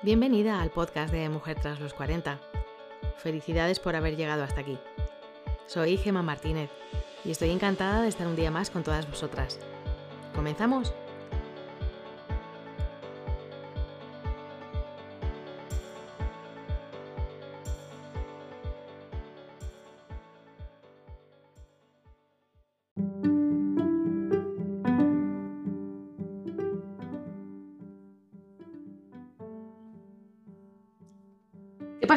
Bienvenida 0.00 0.60
al 0.60 0.70
podcast 0.70 1.12
de 1.12 1.28
Mujer 1.28 1.58
tras 1.60 1.80
los 1.80 1.92
40. 1.92 2.38
Felicidades 3.16 3.80
por 3.80 3.96
haber 3.96 4.16
llegado 4.16 4.44
hasta 4.44 4.60
aquí. 4.60 4.78
Soy 5.66 5.96
Gema 5.96 6.22
Martínez 6.22 6.70
y 7.24 7.32
estoy 7.32 7.50
encantada 7.50 8.02
de 8.02 8.08
estar 8.08 8.28
un 8.28 8.36
día 8.36 8.52
más 8.52 8.70
con 8.70 8.84
todas 8.84 9.10
vosotras. 9.10 9.58
¿Comenzamos? 10.36 10.94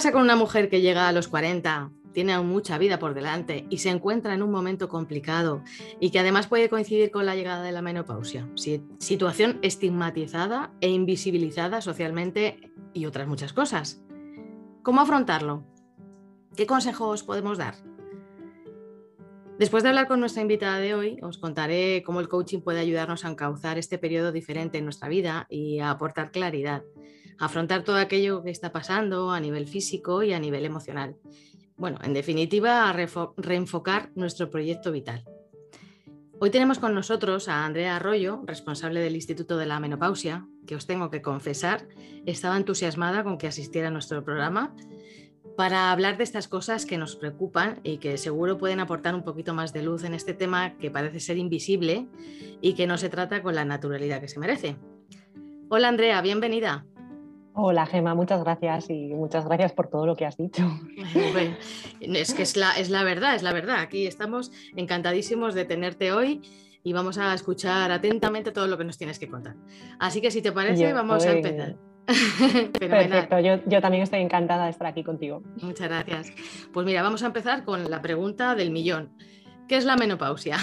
Pasa 0.01 0.13
con 0.13 0.23
una 0.23 0.35
mujer 0.35 0.67
que 0.67 0.81
llega 0.81 1.07
a 1.07 1.11
los 1.11 1.27
40, 1.27 1.91
tiene 2.11 2.33
aún 2.33 2.47
mucha 2.47 2.79
vida 2.79 2.97
por 2.97 3.13
delante 3.13 3.67
y 3.69 3.77
se 3.77 3.91
encuentra 3.91 4.33
en 4.33 4.41
un 4.41 4.49
momento 4.49 4.89
complicado 4.89 5.61
y 5.99 6.09
que 6.09 6.17
además 6.17 6.47
puede 6.47 6.69
coincidir 6.69 7.11
con 7.11 7.27
la 7.27 7.35
llegada 7.35 7.61
de 7.61 7.71
la 7.71 7.83
menopausia? 7.83 8.49
Situación 8.97 9.59
estigmatizada 9.61 10.73
e 10.81 10.89
invisibilizada 10.89 11.81
socialmente 11.81 12.71
y 12.95 13.05
otras 13.05 13.27
muchas 13.27 13.53
cosas. 13.53 14.03
¿Cómo 14.81 15.01
afrontarlo? 15.01 15.67
¿Qué 16.55 16.65
consejos 16.65 17.21
podemos 17.21 17.59
dar? 17.59 17.75
Después 19.59 19.83
de 19.83 19.89
hablar 19.89 20.07
con 20.07 20.19
nuestra 20.19 20.41
invitada 20.41 20.79
de 20.79 20.95
hoy, 20.95 21.19
os 21.21 21.37
contaré 21.37 22.01
cómo 22.03 22.21
el 22.21 22.27
coaching 22.27 22.61
puede 22.61 22.79
ayudarnos 22.79 23.23
a 23.23 23.29
encauzar 23.29 23.77
este 23.77 23.99
periodo 23.99 24.31
diferente 24.31 24.79
en 24.79 24.85
nuestra 24.85 25.09
vida 25.09 25.45
y 25.47 25.77
a 25.77 25.91
aportar 25.91 26.31
claridad 26.31 26.81
afrontar 27.41 27.83
todo 27.83 27.97
aquello 27.97 28.43
que 28.43 28.51
está 28.51 28.71
pasando 28.71 29.31
a 29.31 29.39
nivel 29.39 29.67
físico 29.67 30.21
y 30.21 30.31
a 30.31 30.39
nivel 30.39 30.63
emocional. 30.63 31.17
Bueno, 31.75 31.97
en 32.03 32.13
definitiva, 32.13 32.87
a 32.87 32.93
reenfocar 32.93 34.11
nuestro 34.13 34.51
proyecto 34.51 34.91
vital. 34.91 35.25
Hoy 36.39 36.51
tenemos 36.51 36.77
con 36.77 36.93
nosotros 36.93 37.49
a 37.49 37.65
Andrea 37.65 37.95
Arroyo, 37.95 38.43
responsable 38.45 38.99
del 38.99 39.15
Instituto 39.15 39.57
de 39.57 39.65
la 39.65 39.79
Menopausia, 39.79 40.47
que 40.67 40.75
os 40.75 40.85
tengo 40.85 41.09
que 41.09 41.23
confesar, 41.23 41.87
estaba 42.27 42.57
entusiasmada 42.57 43.23
con 43.23 43.39
que 43.39 43.47
asistiera 43.47 43.87
a 43.87 43.91
nuestro 43.91 44.23
programa 44.23 44.75
para 45.57 45.91
hablar 45.91 46.17
de 46.17 46.23
estas 46.23 46.47
cosas 46.47 46.85
que 46.85 46.97
nos 46.97 47.15
preocupan 47.15 47.79
y 47.83 47.97
que 47.97 48.17
seguro 48.19 48.59
pueden 48.59 48.79
aportar 48.79 49.15
un 49.15 49.23
poquito 49.23 49.55
más 49.55 49.73
de 49.73 49.81
luz 49.81 50.03
en 50.03 50.13
este 50.13 50.35
tema 50.35 50.77
que 50.77 50.91
parece 50.91 51.19
ser 51.19 51.37
invisible 51.37 52.07
y 52.61 52.73
que 52.73 52.85
no 52.85 52.97
se 52.97 53.09
trata 53.09 53.41
con 53.41 53.55
la 53.55 53.65
naturalidad 53.65 54.21
que 54.21 54.27
se 54.27 54.39
merece. 54.39 54.77
Hola 55.69 55.87
Andrea, 55.87 56.21
bienvenida. 56.21 56.85
Hola 57.53 57.85
Gema, 57.85 58.15
muchas 58.15 58.43
gracias 58.43 58.89
y 58.89 59.13
muchas 59.13 59.45
gracias 59.45 59.73
por 59.73 59.87
todo 59.87 60.05
lo 60.05 60.15
que 60.15 60.25
has 60.25 60.37
dicho. 60.37 60.63
es 62.01 62.33
que 62.33 62.43
es 62.43 62.55
la, 62.55 62.71
es 62.73 62.89
la 62.89 63.03
verdad, 63.03 63.35
es 63.35 63.43
la 63.43 63.51
verdad. 63.51 63.79
Aquí 63.79 64.07
estamos 64.07 64.51
encantadísimos 64.75 65.53
de 65.53 65.65
tenerte 65.65 66.13
hoy 66.13 66.41
y 66.83 66.93
vamos 66.93 67.17
a 67.17 67.33
escuchar 67.33 67.91
atentamente 67.91 68.51
todo 68.51 68.67
lo 68.67 68.77
que 68.77 68.85
nos 68.85 68.97
tienes 68.97 69.19
que 69.19 69.27
contar. 69.27 69.55
Así 69.99 70.21
que 70.21 70.31
si 70.31 70.41
te 70.41 70.51
parece, 70.51 70.93
vamos 70.93 71.25
a 71.25 71.31
empezar. 71.31 71.75
Perfecto, 72.79 73.39
yo, 73.39 73.63
yo, 73.65 73.81
también 73.81 74.03
estoy 74.03 74.21
encantada 74.21 74.65
de 74.65 74.71
estar 74.71 74.87
aquí 74.87 75.03
contigo. 75.03 75.43
Muchas 75.61 75.87
gracias. 75.87 76.33
Pues 76.73 76.85
mira, 76.85 77.03
vamos 77.03 77.21
a 77.23 77.27
empezar 77.27 77.63
con 77.63 77.89
la 77.89 78.01
pregunta 78.01 78.55
del 78.55 78.71
millón. 78.71 79.11
¿Qué 79.67 79.77
es 79.77 79.85
la 79.85 79.95
menopausia? 79.95 80.57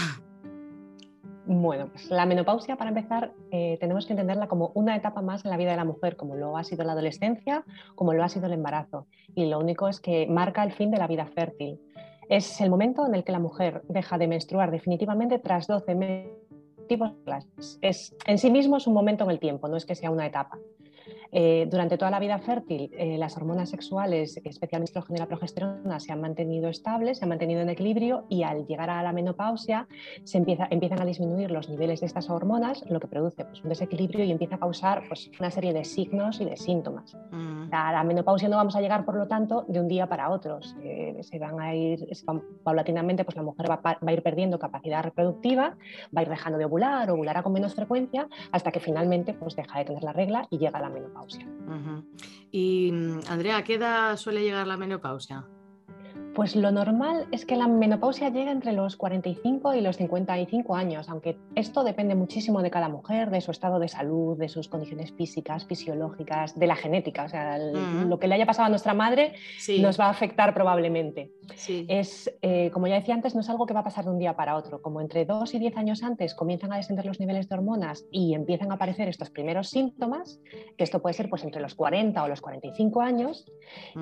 Bueno, 1.51 1.89
pues 1.91 2.11
la 2.11 2.27
menopausia, 2.27 2.77
para 2.77 2.91
empezar, 2.91 3.33
eh, 3.51 3.79
tenemos 3.81 4.05
que 4.05 4.13
entenderla 4.13 4.49
como 4.49 4.71
una 4.75 4.95
etapa 4.95 5.23
más 5.23 5.47
en 5.47 5.51
la 5.51 5.57
vida 5.57 5.71
de 5.71 5.79
la 5.79 5.85
mujer, 5.87 6.15
como 6.15 6.37
lo 6.37 6.59
ha 6.59 6.63
sido 6.63 6.85
la 6.85 6.93
adolescencia, 6.93 7.65
como 7.95 8.13
lo 8.13 8.23
ha 8.23 8.29
sido 8.29 8.47
el 8.49 8.53
embarazo. 8.53 9.07
Y 9.35 9.47
lo 9.47 9.59
único 9.59 9.89
es 9.89 9.99
que 9.99 10.27
marca 10.27 10.63
el 10.63 10.73
fin 10.73 10.91
de 10.91 10.99
la 10.99 11.07
vida 11.07 11.25
fértil. 11.25 11.81
Es 12.29 12.61
el 12.61 12.69
momento 12.69 13.07
en 13.07 13.15
el 13.15 13.25
que 13.25 13.33
la 13.33 13.39
mujer 13.39 13.81
deja 13.89 14.19
de 14.19 14.28
menstruar 14.28 14.71
definitivamente 14.71 15.39
tras 15.39 15.67
12 15.67 15.95
meses. 15.95 17.78
Es, 17.81 18.15
en 18.27 18.37
sí 18.37 18.51
mismo 18.51 18.77
es 18.77 18.87
un 18.87 18.93
momento 18.93 19.25
en 19.25 19.31
el 19.31 19.39
tiempo, 19.41 19.69
no 19.69 19.78
es 19.78 19.87
que 19.87 19.95
sea 19.95 20.11
una 20.11 20.27
etapa. 20.27 20.59
Eh, 21.31 21.66
durante 21.71 21.99
toda 21.99 22.11
la 22.11 22.21
vida 22.21 22.39
fértil, 22.39 22.91
eh, 22.97 23.19
las 23.19 23.37
hormonas 23.37 23.69
sexuales, 23.69 24.41
especialmente 24.44 24.91
estrógeno 24.91 25.16
y 25.16 25.21
la 25.21 25.27
progesterona, 25.27 26.00
se 26.00 26.12
han 26.12 26.21
mantenido 26.21 26.69
estables, 26.69 27.19
se 27.19 27.25
han 27.25 27.28
mantenido 27.28 27.61
en 27.61 27.69
equilibrio 27.69 28.25
y 28.28 28.44
al 28.44 28.66
llegar 28.66 28.89
a 28.89 29.03
la 29.03 29.12
menopausia 29.12 29.87
se 30.25 30.39
empieza, 30.39 30.66
empiezan 30.71 31.03
a 31.03 31.05
disminuir 31.05 31.50
los 31.50 31.69
niveles 31.69 32.00
de 32.00 32.06
estas 32.06 32.31
hormonas, 32.31 32.83
lo 32.89 32.99
que 32.99 33.09
produce 33.09 33.44
pues, 33.44 33.62
un 33.62 33.69
desequilibrio 33.69 34.25
y 34.25 34.31
empieza 34.31 34.55
a 34.55 34.59
causar 34.59 35.03
pues, 35.06 35.31
una 35.39 35.50
serie 35.50 35.72
de 35.72 35.84
signos 35.84 36.41
y 36.41 36.47
de 36.47 36.56
síntomas. 36.56 37.16
Mm. 37.31 37.69
A 37.72 37.93
la 37.93 38.05
menopausia 38.05 38.49
no 38.49 38.56
vamos 38.56 38.75
a 38.77 38.81
llegar, 38.81 39.05
por 39.05 39.16
lo 39.16 39.28
tanto, 39.28 39.65
de 39.69 39.81
un 39.81 39.89
día 39.89 40.09
para 40.09 40.31
otro. 40.31 40.62
Se, 40.62 41.39
van 41.39 41.60
a 41.60 41.75
ir 41.75 42.09
paulatinamente, 42.65 43.25
pues 43.25 43.37
la 43.37 43.43
mujer 43.43 43.71
va, 43.71 43.81
va, 43.84 43.99
a 44.05 44.12
ir 44.12 44.22
perdiendo 44.22 44.59
capacidad 44.59 45.03
reproductiva, 45.03 45.77
va 46.16 46.21
a 46.21 46.22
ir 46.22 46.28
dejando 46.28 46.59
de 46.59 46.65
ovular, 46.65 47.10
ovulará 47.10 47.43
con 47.43 47.53
menos 47.53 47.75
frecuencia, 47.75 48.28
hasta 48.50 48.72
que 48.72 48.81
finalmente 48.81 49.34
pues, 49.34 49.55
deja 49.55 49.78
de 49.78 49.84
tener 49.84 50.03
la 50.03 50.12
regla 50.12 50.47
y 50.50 50.59
llega 50.59 50.78
a 50.78 50.83
la 50.83 50.89
menopausia. 50.89 51.18
Y 52.51 52.91
mm, 52.93 53.21
Andrea, 53.29 53.59
¿a 53.59 53.65
qué 53.65 53.75
edad 53.75 54.17
suele 54.17 54.43
llegar 54.43 54.67
la 54.67 54.77
menopausia? 54.77 55.47
Pues 56.38 56.54
lo 56.54 56.71
normal 56.71 57.26
es 57.32 57.44
que 57.44 57.56
la 57.56 57.66
menopausia 57.66 58.28
llega 58.28 58.53
entre 58.53 58.71
los 58.71 58.94
45 58.97 59.75
y 59.75 59.81
los 59.81 59.97
55 59.97 60.76
años, 60.76 61.09
aunque 61.09 61.37
esto 61.56 61.82
depende 61.82 62.15
muchísimo 62.15 62.62
de 62.62 62.71
cada 62.71 62.88
mujer, 62.88 63.31
de 63.31 63.41
su 63.41 63.50
estado 63.50 63.81
de 63.81 63.88
salud, 63.88 64.38
de 64.38 64.48
sus 64.48 64.69
condiciones 64.69 65.10
físicas, 65.10 65.66
fisiológicas, 65.66 66.56
de 66.56 66.69
la 66.69 66.77
genética. 66.77 67.25
O 67.25 67.28
sea, 67.28 67.59
lo 67.59 68.21
que 68.21 68.28
le 68.28 68.37
haya 68.37 68.47
pasado 68.47 68.66
a 68.66 68.69
nuestra 68.69 68.94
madre 68.94 69.32
nos 69.81 69.98
va 69.98 70.04
a 70.04 70.10
afectar 70.10 70.54
probablemente. 70.54 71.32
Es, 71.88 72.31
eh, 72.43 72.71
como 72.72 72.87
ya 72.87 72.94
decía 72.94 73.15
antes, 73.15 73.34
no 73.34 73.41
es 73.41 73.50
algo 73.50 73.66
que 73.66 73.75
va 73.75 73.81
a 73.81 73.84
pasar 73.84 74.04
de 74.04 74.12
un 74.12 74.19
día 74.19 74.37
para 74.37 74.54
otro. 74.54 74.81
Como 74.81 75.00
entre 75.00 75.25
2 75.25 75.54
y 75.54 75.59
10 75.59 75.77
años 75.77 76.04
antes 76.04 76.37
comienzan 76.37 76.72
a 76.72 76.77
descender 76.77 77.04
los 77.04 77.19
niveles 77.19 77.48
de 77.48 77.56
hormonas 77.56 78.04
y 78.12 78.34
empiezan 78.34 78.71
a 78.71 78.75
aparecer 78.75 79.09
estos 79.09 79.31
primeros 79.31 79.71
síntomas, 79.71 80.41
que 80.77 80.84
esto 80.84 81.03
puede 81.03 81.15
ser 81.15 81.28
pues, 81.28 81.43
entre 81.43 81.60
los 81.60 81.75
40 81.75 82.22
o 82.22 82.28
los 82.28 82.41
45 82.41 83.00
años, 83.00 83.47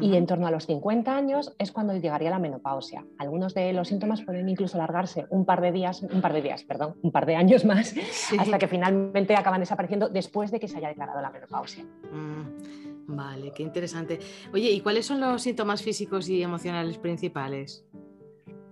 y 0.02 0.16
en 0.16 0.26
torno 0.26 0.46
a 0.46 0.50
los 0.50 0.66
50 0.66 1.16
años 1.16 1.54
es 1.58 1.72
cuando 1.72 1.96
llegaría 1.96 2.25
la 2.30 2.38
menopausia. 2.38 3.04
Algunos 3.18 3.54
de 3.54 3.72
los 3.72 3.88
síntomas 3.88 4.22
pueden 4.22 4.48
incluso 4.48 4.76
alargarse 4.76 5.26
un 5.30 5.44
par 5.44 5.60
de 5.60 5.72
días, 5.72 6.02
un 6.02 6.20
par 6.20 6.32
de 6.32 6.42
días, 6.42 6.64
perdón, 6.64 6.96
un 7.02 7.12
par 7.12 7.26
de 7.26 7.36
años 7.36 7.64
más, 7.64 7.94
hasta 8.38 8.58
que 8.58 8.68
finalmente 8.68 9.34
acaban 9.34 9.60
desapareciendo 9.60 10.08
después 10.08 10.50
de 10.50 10.60
que 10.60 10.68
se 10.68 10.78
haya 10.78 10.88
declarado 10.88 11.20
la 11.20 11.30
menopausia. 11.30 11.84
Mm, 11.84 13.14
vale, 13.16 13.52
qué 13.52 13.62
interesante. 13.62 14.18
Oye, 14.52 14.70
¿y 14.70 14.80
cuáles 14.80 15.06
son 15.06 15.20
los 15.20 15.42
síntomas 15.42 15.82
físicos 15.82 16.28
y 16.28 16.42
emocionales 16.42 16.98
principales? 16.98 17.84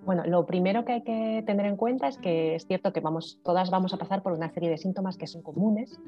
Bueno, 0.05 0.23
lo 0.27 0.45
primero 0.45 0.85
que 0.85 0.93
hay 0.93 1.03
que 1.03 1.43
tener 1.47 1.67
en 1.67 1.77
cuenta 1.77 2.09
es 2.09 2.19
que 2.19 2.55
es 2.55 2.67
cierto 2.67 2.93
que 2.93 3.01
vamos, 3.01 3.39
todas 3.43 3.71
vamos 3.71 3.95
a 3.95 3.97
pasar 3.97 4.23
por 4.23 4.33
una 4.33 4.51
serie 4.51 4.69
de 4.69 4.77
síntomas 4.77 5.17
que 5.17 5.27
son 5.27 5.43
comunes, 5.43 5.99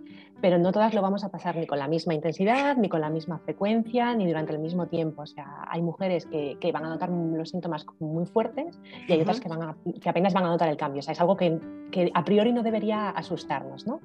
pero 0.41 0.59
no 0.59 0.71
todas 0.71 0.93
lo 0.93 1.01
vamos 1.01 1.25
a 1.25 1.31
pasar 1.31 1.57
ni 1.57 1.67
con 1.67 1.79
la 1.79 1.89
misma 1.89 2.15
intensidad, 2.15 2.77
ni 2.77 2.89
con 2.89 3.01
la 3.01 3.09
misma 3.09 3.39
frecuencia, 3.39 4.15
ni 4.15 4.27
durante 4.27 4.53
el 4.53 4.59
mismo 4.59 4.87
tiempo. 4.87 5.23
O 5.23 5.27
sea, 5.27 5.65
hay 5.69 5.81
mujeres 5.81 6.27
que, 6.27 6.73
van 6.73 6.85
a 6.85 6.89
notar 6.91 7.09
los 7.09 7.51
síntomas 7.51 7.87
muy 7.99 8.27
fuertes 8.27 8.79
y 9.09 9.13
hay 9.13 9.21
otras 9.23 9.41
que, 9.41 9.49
van 9.49 9.77
que 10.01 10.11
apenas 10.11 10.35
van 10.35 10.45
a 10.45 10.49
notar 10.49 10.69
el 10.69 10.77
cambio. 10.77 11.01
O 11.01 11.03
sea, 11.03 11.13
es 11.13 11.21
algo 11.21 11.37
que, 11.37 11.59
que 11.91 12.11
a 12.13 12.25
priori 12.25 12.53
no 12.53 12.63
debería 12.63 13.09
asustarnos, 13.11 13.87
¿no? 13.87 14.01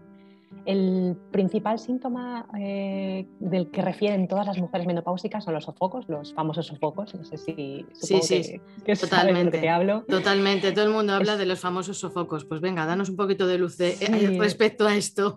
El 0.65 1.17
principal 1.31 1.79
síntoma 1.79 2.47
eh, 2.59 3.27
del 3.39 3.71
que 3.71 3.81
refieren 3.81 4.27
todas 4.27 4.45
las 4.45 4.59
mujeres 4.59 4.85
menopáusicas 4.85 5.43
son 5.43 5.55
los 5.55 5.63
sofocos, 5.63 6.07
los 6.07 6.33
famosos 6.33 6.67
sofocos. 6.67 7.15
No 7.15 7.23
sé 7.25 7.37
si 7.37 7.85
sí, 7.93 8.21
sí, 8.21 8.61
totalmente. 8.99 9.67
hablo. 9.69 10.03
Totalmente, 10.07 10.71
todo 10.71 10.85
el 10.85 10.91
mundo 10.91 11.13
habla 11.13 11.37
de 11.37 11.47
los 11.47 11.59
famosos 11.59 11.99
sofocos. 11.99 12.45
Pues 12.45 12.61
venga, 12.61 12.85
danos 12.85 13.09
un 13.09 13.15
poquito 13.15 13.47
de 13.47 13.57
luz 13.57 13.79
eh, 13.79 13.95
respecto 14.39 14.85
a 14.85 14.95
esto. 14.95 15.35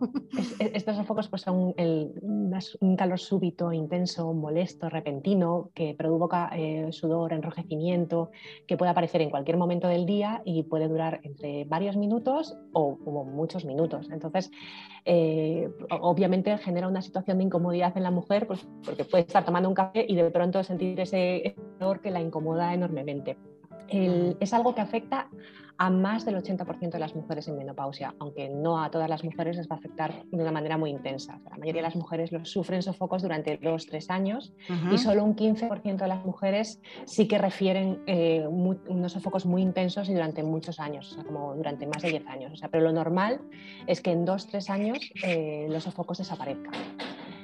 estos 0.58 0.97
sofocos 0.97 1.28
pues, 1.28 1.42
son 1.42 1.74
un 1.76 2.97
calor 2.97 3.19
súbito, 3.19 3.72
intenso, 3.72 4.33
molesto, 4.34 4.91
repentino, 4.91 5.71
que 5.74 5.94
provoca 5.97 6.50
eh, 6.54 6.89
sudor, 6.92 7.33
enrojecimiento, 7.33 8.30
que 8.66 8.77
puede 8.77 8.91
aparecer 8.91 9.22
en 9.22 9.30
cualquier 9.30 9.56
momento 9.56 9.89
del 9.89 10.04
día 10.04 10.42
y 10.44 10.65
puede 10.65 10.89
durar 10.89 11.21
entre 11.22 11.65
varios 11.65 11.97
minutos 11.97 12.56
o, 12.72 12.98
o 13.04 13.24
muchos 13.24 13.65
minutos. 13.65 14.09
Entonces, 14.10 14.50
eh, 15.04 15.71
obviamente 15.91 16.56
genera 16.59 16.89
una 16.89 17.03
situación 17.03 17.39
de 17.39 17.45
incomodidad 17.45 17.97
en 17.97 18.03
la 18.03 18.10
mujer, 18.10 18.47
pues, 18.47 18.66
porque 18.84 19.04
puede 19.04 19.24
estar 19.24 19.45
tomando 19.45 19.68
un 19.68 19.74
café 19.74 20.04
y 20.09 20.15
de 20.16 20.30
pronto 20.30 20.62
sentir 20.62 20.98
ese 21.01 21.54
dolor 21.78 22.01
que 22.01 22.10
la 22.10 22.21
incomoda 22.21 22.72
enormemente. 22.74 23.36
es 23.89 24.54
algo 24.54 24.74
que 24.74 24.80
afecta 24.80 25.28
a 25.78 25.91
más 25.91 26.24
del 26.24 26.36
80% 26.36 26.91
de 26.91 26.98
las 26.98 27.15
mujeres 27.15 27.48
en 27.48 27.56
menopausia, 27.56 28.15
aunque 28.18 28.48
no 28.48 28.82
a 28.82 28.91
todas 28.91 29.09
las 29.09 29.24
mujeres 29.24 29.56
les 29.56 29.68
va 29.68 29.76
a 29.76 29.78
afectar 29.78 30.24
de 30.24 30.42
una 30.42 30.53
manera 30.53 30.78
muy 30.78 30.91
intensa. 30.91 31.41
La 31.50 31.56
mayoría 31.56 31.82
de 31.82 31.88
las 31.88 31.97
mujeres 31.97 32.32
los 32.32 32.50
sufren 32.50 32.82
sofocos 32.82 33.22
durante 33.22 33.56
dos, 33.56 33.86
tres 33.86 34.10
años 34.10 34.53
y 34.92 34.98
solo 34.98 35.24
un 35.24 35.34
15% 35.34 35.97
de 35.97 36.09
las 36.09 36.24
mujeres 36.24 36.80
sí 37.06 37.26
que 37.26 37.38
refieren 37.38 38.03
eh, 38.06 38.47
unos 38.47 39.12
sofocos 39.12 39.47
muy 39.47 39.62
intensos 39.62 40.09
y 40.09 40.15
durante 40.15 40.42
muchos 40.42 40.78
años, 40.80 41.12
o 41.12 41.15
sea, 41.15 41.24
como 41.24 41.54
durante 41.54 41.86
más 41.86 42.03
de 42.03 42.10
10 42.10 42.27
años. 42.27 42.53
O 42.53 42.56
sea, 42.56 42.68
pero 42.68 42.84
lo 42.84 42.92
normal 42.92 43.41
es 43.86 44.00
que 44.00 44.12
en 44.12 44.24
dos, 44.24 44.47
tres 44.47 44.70
años 44.70 44.98
eh, 45.22 45.66
los 45.68 45.84
sofocos 45.84 46.18
desaparezcan. 46.18 46.74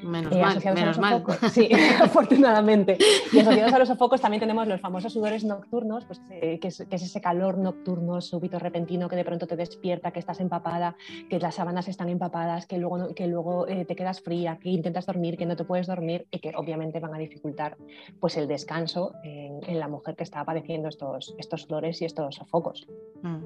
Menos 0.02 0.36
mal, 0.36 0.62
menos 0.74 0.98
mal. 0.98 1.24
sí, 1.50 1.68
afortunadamente. 2.00 2.96
Y 3.32 3.38
asociados 3.38 3.72
a 3.72 3.78
los 3.78 3.88
sofocos 3.88 4.20
también 4.20 4.40
tenemos 4.40 4.66
los 4.66 4.80
famosos 4.80 5.12
sudores 5.12 5.44
nocturnos, 5.44 6.04
pues, 6.04 6.20
eh, 6.30 6.58
que, 6.58 6.68
es, 6.68 6.80
ese 6.90 7.20
calor 7.20 7.58
nocturno 7.58 8.20
súbito, 8.20 8.58
repentino, 8.58 9.08
que 9.08 9.16
de 9.16 9.24
pronto 9.24 9.46
te 9.46 9.56
despierta, 9.56 10.10
que 10.10 10.20
estás 10.20 10.40
empapada, 10.40 10.96
que 11.28 11.38
las 11.38 11.56
sábanas 11.56 11.88
están 11.88 12.08
empapadas, 12.08 12.66
que 12.66 12.78
luego, 12.78 13.14
que 13.14 13.26
luego 13.26 13.68
eh, 13.68 13.84
te 13.84 13.96
quedas 13.96 14.20
fría, 14.20 14.58
que 14.60 14.70
intentas 14.70 15.06
dormir, 15.06 15.36
que 15.36 15.46
no 15.46 15.56
te 15.56 15.64
puedes 15.64 15.86
dormir 15.86 16.26
y 16.30 16.38
que 16.38 16.52
obviamente 16.56 17.00
van 17.00 17.14
a 17.14 17.18
dificultar 17.18 17.76
pues, 18.20 18.36
el 18.36 18.48
descanso 18.48 19.14
en, 19.22 19.60
la 19.80 19.88
mujer 19.88 20.16
que 20.16 20.24
está 20.24 20.44
padeciendo 20.44 20.88
estos, 20.88 21.34
estos 21.38 21.62
sudores 21.62 22.02
y 22.02 22.04
estos 22.04 22.34
sofocos. 22.34 22.86
Mm. 23.22 23.44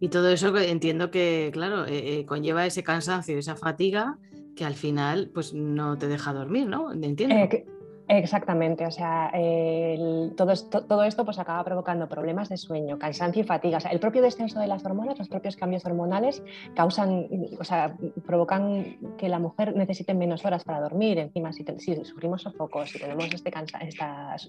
Y 0.00 0.08
todo 0.08 0.28
eso 0.28 0.56
entiendo 0.58 1.10
que, 1.10 1.50
claro, 1.52 1.84
eh, 1.86 2.24
conlleva 2.26 2.66
ese 2.66 2.84
cansancio, 2.84 3.38
esa 3.38 3.56
fatiga 3.56 4.18
que 4.58 4.64
al 4.64 4.74
final 4.74 5.30
pues 5.32 5.54
no 5.54 5.96
te 5.96 6.08
deja 6.08 6.32
dormir, 6.32 6.66
¿no? 6.66 6.92
Entiendo. 6.92 7.34
Eh, 7.36 7.64
exactamente, 8.08 8.84
o 8.86 8.90
sea, 8.90 9.30
todo, 10.36 10.50
esto, 10.50 10.84
todo 10.84 11.04
esto 11.04 11.24
pues 11.24 11.38
acaba 11.38 11.62
provocando 11.62 12.08
problemas 12.08 12.48
de 12.48 12.56
sueño, 12.56 12.98
cansancio 12.98 13.42
y 13.42 13.44
fatiga. 13.44 13.76
O 13.76 13.80
sea, 13.80 13.92
el 13.92 14.00
propio 14.00 14.20
descenso 14.20 14.58
de 14.58 14.66
las 14.66 14.84
hormonas, 14.84 15.16
los 15.16 15.28
propios 15.28 15.54
cambios 15.54 15.84
hormonales 15.86 16.42
causan, 16.74 17.28
o 17.60 17.64
sea, 17.64 17.96
provocan 18.26 18.96
que 19.16 19.28
la 19.28 19.38
mujer 19.38 19.76
necesite 19.76 20.12
menos 20.12 20.44
horas 20.44 20.64
para 20.64 20.80
dormir. 20.80 21.18
Encima, 21.18 21.52
si, 21.52 21.64
sufrimos 22.04 22.42
sofocos, 22.42 22.90
si 22.90 22.98
tenemos 22.98 23.32
este 23.32 23.52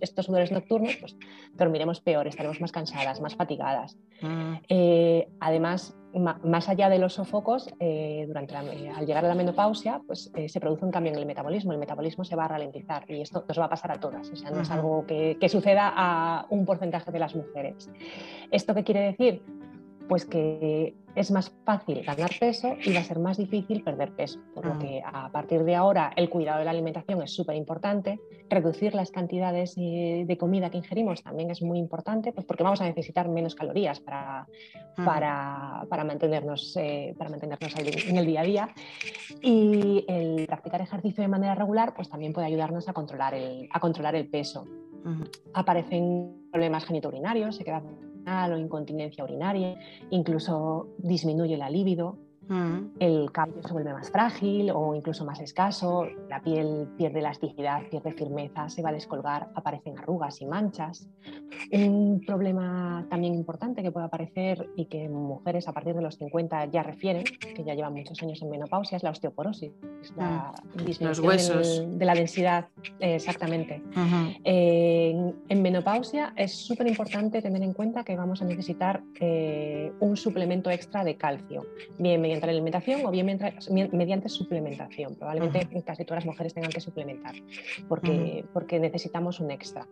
estos 0.02 0.26
sudores 0.26 0.52
nocturnos, 0.52 0.96
pues 0.96 1.16
dormiremos 1.54 2.02
peor, 2.02 2.28
estaremos 2.28 2.60
más 2.62 2.72
cansadas, 2.72 3.22
más 3.22 3.36
fatigadas. 3.36 3.96
Mm. 4.22 4.54
Eh, 4.70 5.28
además, 5.40 5.99
más 6.14 6.70
allá 6.70 6.90
de 6.90 6.98
los 6.98 7.14
sofocos, 7.14 7.70
eh, 7.80 8.26
durante 8.28 8.56
al 8.56 9.06
llegar 9.06 9.26
a 9.26 9.28
la 9.28 9.36
menopausia, 9.36 10.02
pues, 10.08 10.32
eh, 10.36 10.50
se 10.50 10.60
produce 10.60 10.86
un 10.86 10.92
cambio 10.92 11.12
en 11.12 11.20
el 11.20 11.26
metabolismo. 11.26 11.72
El 11.72 11.80
metabolismo 11.80 12.24
se 12.24 12.36
va 12.36 12.46
a 12.46 12.48
ralentizar 12.48 13.06
y 13.08 13.22
esto 13.22 13.46
nos 13.48 13.60
va 13.60 13.66
a 13.66 13.70
pasar 13.70 13.92
a 13.92 14.00
todas. 14.00 14.30
O 14.30 14.36
sea, 14.36 14.52
no 14.52 14.62
es 14.62 14.72
algo 14.72 15.06
que, 15.06 15.38
que 15.40 15.50
suceda 15.50 15.94
a 15.96 16.46
un 16.50 16.66
porcentaje 16.66 17.12
de 17.12 17.20
las 17.20 17.36
mujeres. 17.36 17.90
¿Esto 18.52 18.74
qué 18.74 18.84
quiere 18.84 19.02
decir? 19.02 19.42
Pues 20.10 20.26
que 20.26 20.96
es 21.16 21.32
más 21.32 21.52
fácil 21.66 22.02
ganar 22.04 22.32
peso 22.40 22.76
y 22.84 22.94
va 22.94 23.00
a 23.00 23.04
ser 23.04 23.20
más 23.20 23.38
difícil 23.38 23.84
perder 23.84 24.12
peso. 24.16 24.40
Por 24.56 24.66
lo 24.66 24.76
mm. 24.76 24.80
que 24.80 25.02
a 25.06 25.32
partir 25.32 25.64
de 25.64 25.76
ahora 25.76 26.12
el 26.16 26.30
cuidado 26.30 26.60
de 26.60 26.66
la 26.66 26.72
alimentación 26.72 27.22
es 27.22 27.32
súper 27.32 27.56
importante, 27.56 28.20
reducir 28.50 28.96
las 28.96 29.12
cantidades 29.12 29.76
eh, 29.78 30.26
de 30.28 30.38
comida 30.38 30.70
que 30.70 30.78
ingerimos 30.78 31.22
también 31.24 31.52
es 31.52 31.62
muy 31.62 31.78
importante, 31.78 32.32
pues 32.32 32.46
porque 32.46 32.64
vamos 32.64 32.82
a 32.82 32.86
necesitar 32.86 33.30
menos 33.30 33.54
calorías 33.54 34.00
para, 34.00 34.48
mm. 34.98 35.06
para, 35.06 36.04
mantenernos, 36.04 36.76
eh, 36.78 37.14
para 37.18 37.30
mantenernos 37.30 37.74
en 37.78 38.18
el 38.18 38.26
día 38.26 38.42
a 38.42 38.44
día. 38.44 38.70
Y 39.42 40.06
el 40.08 40.48
practicar 40.48 40.82
ejercicio 40.82 41.22
de 41.22 41.28
manera 41.28 41.54
regular 41.54 41.94
pues 41.94 42.10
también 42.10 42.34
puede 42.34 42.48
ayudarnos 42.48 42.90
a 42.90 42.94
controlar 42.94 43.36
el, 43.36 43.70
a 43.72 43.80
controlar 43.80 44.16
el 44.16 44.28
peso. 44.28 44.68
Aparecen 45.54 46.50
problemas 46.52 46.84
genitourinarios, 46.86 47.56
se 47.56 47.64
o 48.54 48.58
incontinencia 48.58 49.24
urinaria, 49.24 49.76
incluso 50.12 50.88
disminuye 50.98 51.58
la 51.58 51.70
libido, 51.70 52.18
Mm. 52.50 52.94
el 53.00 53.32
cabello 53.32 53.62
se 53.62 53.74
vuelve 53.74 53.94
más 53.94 54.10
frágil 54.10 54.72
o 54.72 54.96
incluso 54.96 55.24
más 55.24 55.40
escaso, 55.40 56.08
la 56.30 56.42
piel 56.42 56.88
pierde 56.98 57.20
elasticidad, 57.20 57.84
pierde 57.92 58.12
firmeza, 58.14 58.68
se 58.70 58.82
va 58.82 58.90
a 58.90 58.92
descolgar, 58.92 59.50
aparecen 59.54 59.98
arrugas 60.00 60.42
y 60.42 60.48
manchas. 60.48 61.08
Un 61.72 62.24
problema 62.26 63.06
también 63.08 63.36
importante 63.36 63.84
que 63.84 63.92
puede 63.92 64.08
aparecer 64.08 64.68
y 64.76 64.86
que 64.86 65.08
mujeres 65.10 65.68
a 65.68 65.74
partir 65.74 65.94
de 65.94 66.02
los 66.02 66.16
50 66.16 66.66
ya 66.66 66.82
refieren, 66.82 67.24
que 67.24 67.64
ya 67.64 67.76
llevan 67.76 67.94
muchos 67.94 68.22
años 68.24 68.42
en 68.42 68.50
menopausia, 68.50 68.98
es 68.98 69.04
la 69.04 69.12
osteoporosis, 69.12 69.72
la 70.18 70.52
mm. 70.74 70.86
disminución 70.86 72.00
de 72.00 72.06
la 72.06 72.16
densidad, 72.16 72.68
exactamente. 73.00 73.84
en, 74.44 75.62
menopausia 75.62 76.34
es 76.36 76.54
súper 76.54 76.88
importante 76.88 77.42
tener 77.42 77.62
en 77.62 77.74
cuenta 77.74 78.04
que 78.04 78.16
vamos 78.16 78.42
a 78.42 78.46
necesitar 78.46 79.04
eh, 79.20 79.92
un 80.00 80.18
suplemento 80.18 80.72
extra 80.72 81.04
de 81.04 81.16
calcio, 81.16 81.68
bien 82.00 82.22
mediante 82.22 82.39
la 82.48 82.52
alimentación 82.52 83.06
o 83.06 83.12
bien 83.12 83.40
mediante 83.92 84.30
suplementación. 84.30 85.16
Probablemente 85.16 85.68
casi 85.84 86.06
todas 86.06 86.24
las 86.24 86.26
mujeres 86.26 86.54
tengan 86.54 86.72
que 86.72 86.82
suplementar 86.82 87.36
porque, 87.88 88.46
porque 88.54 88.80
necesitamos 88.80 89.40
un 89.40 89.52
extra. 89.52 89.88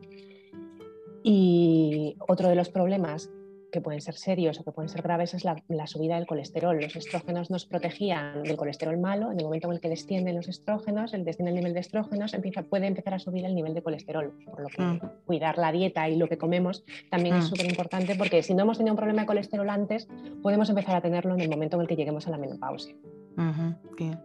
Y 1.23 2.15
otro 2.27 2.47
de 2.49 2.55
los 2.55 2.69
problemas 2.69 3.29
que 3.71 3.81
pueden 3.81 4.01
ser 4.01 4.15
serios 4.15 4.59
o 4.59 4.63
que 4.63 4.71
pueden 4.71 4.89
ser 4.89 5.01
graves 5.01 5.33
es 5.33 5.43
la, 5.43 5.87
subida 5.87 6.15
del 6.15 6.25
colesterol. 6.25 6.79
Los 6.79 6.95
estrógenos 6.95 7.49
nos 7.49 7.65
protegían 7.65 8.43
del 8.43 8.57
colesterol 8.57 8.97
malo. 8.97 9.31
En 9.31 9.39
el 9.39 9.45
momento 9.45 9.67
en 9.67 9.73
el 9.73 9.81
que 9.81 9.89
descienden 9.89 10.35
los 10.35 10.47
estrógenos, 10.47 11.13
el 11.13 11.25
desciende 11.25 11.51
el 11.51 11.55
nivel 11.55 11.73
de 11.73 11.79
estrógenos, 11.79 12.33
empieza, 12.33 12.63
puede 12.63 12.87
empezar 12.87 13.13
a 13.13 13.19
subir 13.19 13.45
el 13.45 13.55
nivel 13.55 13.73
de 13.73 13.81
colesterol. 13.81 14.33
Por 14.45 14.61
lo 14.61 14.69
que 14.69 14.81
mm. 14.81 14.99
cuidar 15.25 15.57
la 15.57 15.71
dieta 15.71 16.07
y 16.09 16.15
lo 16.15 16.27
que 16.27 16.37
comemos 16.37 16.83
también 17.09 17.35
es 17.35 17.45
mm. 17.45 17.47
súper 17.47 17.65
importante 17.69 18.15
porque 18.15 18.43
si 18.43 18.53
no 18.53 18.63
hemos 18.63 18.77
tenido 18.77 18.93
un 18.93 18.97
problema 18.97 19.21
de 19.21 19.27
colesterol 19.27 19.69
antes, 19.69 20.07
podemos 20.41 20.69
empezar 20.69 20.95
a 20.95 21.01
tenerlo 21.01 21.33
en 21.33 21.41
el 21.41 21.49
momento 21.49 21.77
en 21.77 21.81
el 21.81 21.87
que 21.87 21.95
lleguemos 21.95 22.27
a 22.27 22.31
la 22.31 22.37
menopausia 22.37 22.95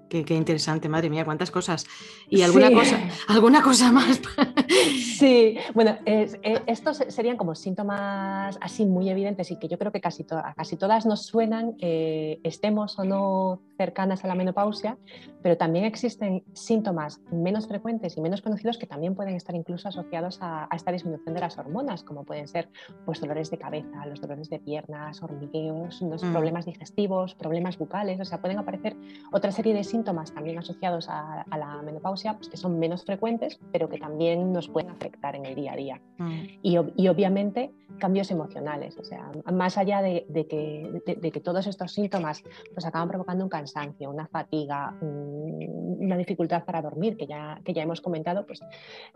qué, 0.08 0.34
interesante, 0.34 0.88
madre 0.88 1.10
mía, 1.10 1.24
cuántas 1.24 1.50
cosas. 1.50 1.86
¿Y 2.28 2.42
alguna, 2.42 2.70
cosa, 2.70 2.98
alguna 3.28 3.62
cosa 3.62 3.92
más? 3.92 4.20
sí, 5.18 5.58
bueno, 5.74 5.98
e, 6.06 6.30
estos 6.66 7.04
serían 7.08 7.36
como 7.36 7.54
síntomas 7.54 8.58
así 8.60 8.86
muy 8.86 9.10
evidentes 9.10 9.50
y 9.50 9.58
que 9.58 9.68
yo 9.68 9.78
creo 9.78 9.92
que 9.92 10.00
casi, 10.00 10.24
casi 10.56 10.76
todas 10.76 11.04
nos 11.04 11.26
suenan, 11.26 11.74
eh, 11.78 12.40
estemos 12.42 12.98
o 12.98 13.04
no 13.04 13.60
cercanas 13.76 14.24
a 14.24 14.28
la 14.28 14.34
menopausia, 14.34 14.96
pero 15.42 15.56
también 15.56 15.84
existen 15.84 16.44
síntomas 16.52 17.20
menos 17.30 17.66
frecuentes 17.66 18.16
y 18.16 18.20
menos 18.20 18.40
conocidos 18.40 18.78
que 18.78 18.86
también 18.86 19.14
pueden 19.14 19.34
estar 19.34 19.54
incluso 19.54 19.88
asociados 19.88 20.38
a, 20.40 20.68
esta 20.74 20.92
disminución 20.92 21.34
de 21.34 21.40
las 21.40 21.58
hormonas, 21.58 22.02
como 22.02 22.24
pueden 22.24 22.48
ser 22.48 22.68
pues, 23.04 23.20
dolores 23.20 23.50
de 23.50 23.58
cabeza, 23.58 24.06
los 24.06 24.20
dolores 24.20 24.48
de 24.48 24.58
piernas, 24.58 25.22
hormigueos, 25.22 26.00
los 26.02 26.22
mm. 26.22 26.32
problemas 26.32 26.64
digestivos, 26.64 27.34
problemas 27.34 27.76
bucales, 27.76 28.20
o 28.20 28.24
sea, 28.24 28.40
pueden 28.40 28.58
aparecer 28.58 28.96
otra 29.32 29.52
serie 29.52 29.74
de 29.74 29.84
síntomas 29.84 30.32
también 30.32 30.58
asociados 30.58 31.08
a, 31.08 31.44
la 31.56 31.82
menopausia, 31.82 32.34
pues 32.34 32.48
que 32.48 32.56
son 32.56 32.78
menos 32.78 33.04
frecuentes, 33.04 33.58
pero 33.72 33.88
que 33.88 33.98
también 33.98 34.52
nos 34.52 34.68
pueden 34.68 34.90
afectar 34.90 35.36
en 35.36 35.46
el 35.46 35.54
día 35.54 35.72
a 35.72 35.76
día. 35.76 36.00
Mm. 36.18 36.40
Y, 36.62 37.08
obviamente 37.08 37.72
cambios 37.98 38.30
emocionales, 38.30 38.96
o 38.98 39.04
sea, 39.04 39.30
más 39.52 39.76
allá 39.78 40.00
de, 40.02 40.24
que, 40.48 41.02
de, 41.20 41.30
que, 41.30 41.40
todos 41.40 41.66
estos 41.66 41.92
síntomas 41.92 42.42
pues 42.72 42.86
acaban 42.86 43.08
provocando 43.08 43.44
un 43.44 43.50
cansancio, 43.50 44.10
una 44.10 44.26
fatiga, 44.26 44.96
una 45.00 46.16
dificultad 46.16 46.64
para 46.64 46.82
dormir, 46.82 47.16
que 47.16 47.26
ya, 47.26 47.60
que 47.64 47.72
ya 47.74 47.82
hemos 47.82 48.00
comentado, 48.00 48.46
pues 48.46 48.60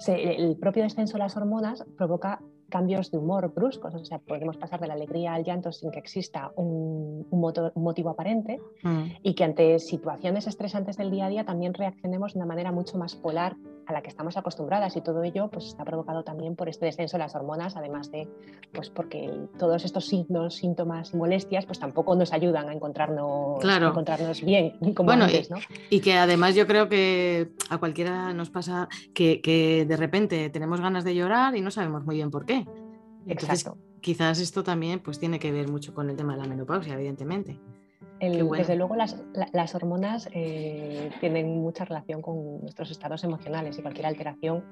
el 0.06 0.56
propio 0.56 0.82
descenso 0.82 1.14
de 1.14 1.20
las 1.20 1.36
hormonas 1.36 1.84
provoca 1.96 2.40
cambios 2.68 3.10
de 3.10 3.18
humor 3.18 3.52
bruscos, 3.54 3.94
o 3.94 4.04
sea, 4.04 4.18
podemos 4.18 4.56
pasar 4.56 4.80
de 4.80 4.88
la 4.88 4.94
alegría 4.94 5.34
al 5.34 5.44
llanto 5.44 5.72
sin 5.72 5.90
que 5.90 5.98
exista 5.98 6.52
un, 6.56 7.26
motivo 7.74 8.10
aparente 8.10 8.60
mm. 8.82 9.04
y 9.22 9.34
que 9.34 9.44
ante 9.44 9.78
situaciones 9.78 10.46
estresantes 10.46 10.96
del 10.96 11.10
día 11.10 11.26
a 11.26 11.28
día 11.28 11.44
también 11.44 11.74
reaccionemos 11.74 12.34
de 12.34 12.38
una 12.38 12.46
manera 12.46 12.72
mucho 12.72 12.98
más 12.98 13.14
polar 13.14 13.56
a 13.86 13.92
la 13.92 14.02
que 14.02 14.08
estamos 14.08 14.36
acostumbradas 14.36 14.96
y 14.96 15.00
todo 15.00 15.22
ello 15.22 15.48
pues 15.48 15.66
está 15.66 15.84
provocado 15.84 16.24
también 16.24 16.56
por 16.56 16.68
este 16.68 16.86
descenso 16.86 17.16
de 17.16 17.22
las 17.22 17.34
hormonas, 17.34 17.76
además 17.76 18.10
de 18.10 18.28
pues 18.72 18.90
porque 18.90 19.30
todos 19.58 19.84
estos 19.84 20.06
signos, 20.06 20.56
síntomas 20.56 21.14
y 21.14 21.16
molestias 21.16 21.66
pues 21.66 21.78
tampoco 21.78 22.14
nos 22.16 22.32
ayudan 22.32 22.68
a 22.68 22.72
encontrarnos, 22.72 23.62
encontrarnos 23.64 24.42
bien 24.44 24.72
como 24.94 25.12
antes, 25.12 25.50
¿no? 25.50 25.58
y, 25.88 26.00
que 26.00 26.14
además 26.14 26.54
yo 26.54 26.66
creo 26.66 26.88
que 26.88 27.50
a 27.70 27.78
cualquiera 27.78 28.32
nos 28.32 28.50
pasa 28.50 28.88
que, 29.14 29.40
que 29.40 29.86
de 29.86 29.96
repente 29.96 30.50
tenemos 30.50 30.80
ganas 30.80 31.04
de 31.04 31.14
llorar 31.14 31.56
y 31.56 31.60
no 31.60 31.70
sabemos 31.70 32.04
muy 32.04 32.16
bien 32.16 32.30
por 32.30 32.44
qué. 32.44 32.55
Exacto. 33.26 33.78
quizás 34.00 34.40
esto 34.40 34.62
también 34.62 35.00
pues, 35.00 35.18
tiene 35.18 35.38
que 35.38 35.52
ver 35.52 35.68
mucho 35.68 35.94
con 35.94 36.10
el 36.10 36.16
tema 36.16 36.34
de 36.34 36.42
la 36.42 36.48
menopausia, 36.48 36.94
evidentemente. 36.94 37.58
Desde 38.20 38.76
luego 38.76 38.96
las, 38.96 39.16
las 39.52 39.74
hormonas 39.74 40.28
eh, 40.32 41.10
tienen 41.20 41.60
mucha 41.60 41.84
relación 41.84 42.22
con 42.22 42.60
nuestros 42.60 42.90
estados 42.90 43.22
emocionales 43.24 43.78
y 43.78 43.82
cualquier 43.82 44.06
alteración 44.06 44.64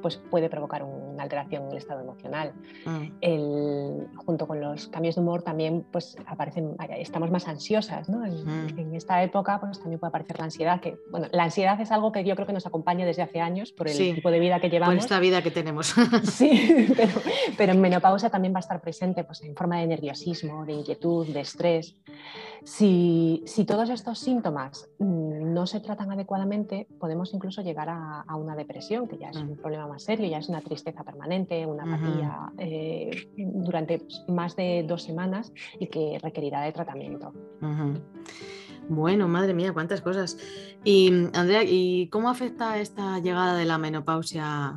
pues, 0.00 0.16
puede 0.30 0.48
provocar 0.48 0.84
una 0.84 1.22
alteración 1.22 1.64
en 1.64 1.70
el 1.72 1.76
estado 1.78 2.00
emocional. 2.00 2.52
Mm. 2.84 4.16
junto 4.16 4.46
con 4.46 4.60
los 4.60 4.88
cambios 4.88 5.14
de 5.16 5.20
humor 5.20 5.42
también 5.42 5.84
pues, 5.90 6.16
aparecen, 6.26 6.76
estamos 6.96 7.30
más 7.30 7.48
ansiosas. 7.48 8.08
¿no? 8.08 8.24
En, 8.24 8.90
mm. 8.90 8.94
esta 8.94 9.22
época 9.22 9.60
pues, 9.60 9.80
también 9.80 9.98
puede 9.98 10.08
aparecer 10.08 10.38
la 10.38 10.44
ansiedad, 10.44 10.80
que 10.80 10.96
bueno, 11.10 11.28
la 11.32 11.44
ansiedad 11.44 11.80
es 11.80 11.90
algo 11.90 12.12
que 12.12 12.24
yo 12.24 12.34
creo 12.34 12.46
que 12.46 12.52
nos 12.52 12.66
acompaña 12.66 13.04
desde 13.04 13.22
hace 13.22 13.40
años 13.40 13.72
por 13.72 13.88
el 13.88 13.96
tipo 13.96 14.30
de 14.30 14.38
vida 14.38 14.60
que 14.60 14.70
llevamos. 14.70 14.94
Por 14.94 15.02
esta 15.02 15.18
vida 15.18 15.42
que 15.42 15.50
tenemos. 15.50 15.94
sí, 16.24 16.86
pero, 16.96 17.12
pero, 17.56 17.72
en 17.72 17.80
menopausia 17.80 18.30
también 18.30 18.54
va 18.54 18.58
a 18.58 18.60
estar 18.60 18.80
presente 18.80 19.24
pues, 19.24 19.42
en 19.42 19.54
forma 19.54 19.80
de 19.80 19.86
nerviosismo, 19.86 20.64
de 20.64 20.72
inquietud, 20.72 21.26
de 21.26 21.40
estrés. 21.40 21.96
Si, 23.44 23.64
todos 23.64 23.88
estos 23.88 24.18
síntomas 24.18 24.88
mm, 24.98 25.54
no 25.54 25.66
se 25.66 25.80
tratan 25.80 26.10
adecuadamente, 26.10 26.86
podemos 26.98 27.32
incluso 27.32 27.62
llegar 27.62 27.88
a, 27.88 28.36
una 28.36 28.54
depresión, 28.54 29.08
que 29.08 29.16
ya 29.16 29.30
es 29.30 29.36
un 29.36 29.56
problema 29.56 29.86
más 29.86 30.02
serio, 30.02 30.28
ya 30.28 30.38
es 30.38 30.48
una 30.48 30.60
tristeza 30.60 31.02
permanente, 31.02 31.64
una 31.64 31.84
apatía 31.84 32.52
eh, 32.58 33.28
durante 33.36 34.02
más 34.28 34.56
de 34.56 34.84
dos 34.86 35.02
semanas 35.02 35.52
y 35.78 35.86
que 35.86 36.18
requerirá 36.22 36.62
de 36.62 36.72
tratamiento. 36.72 37.32
Bueno, 38.88 39.28
madre 39.28 39.54
mía, 39.54 39.72
cuántas 39.72 40.02
cosas. 40.02 40.36
Y 40.84 41.28
Andrea, 41.34 41.62
¿y 41.64 42.08
cómo 42.08 42.28
afecta 42.28 42.78
esta 42.78 43.20
llegada 43.20 43.56
de 43.56 43.64
la 43.64 43.78
menopausia 43.78 44.76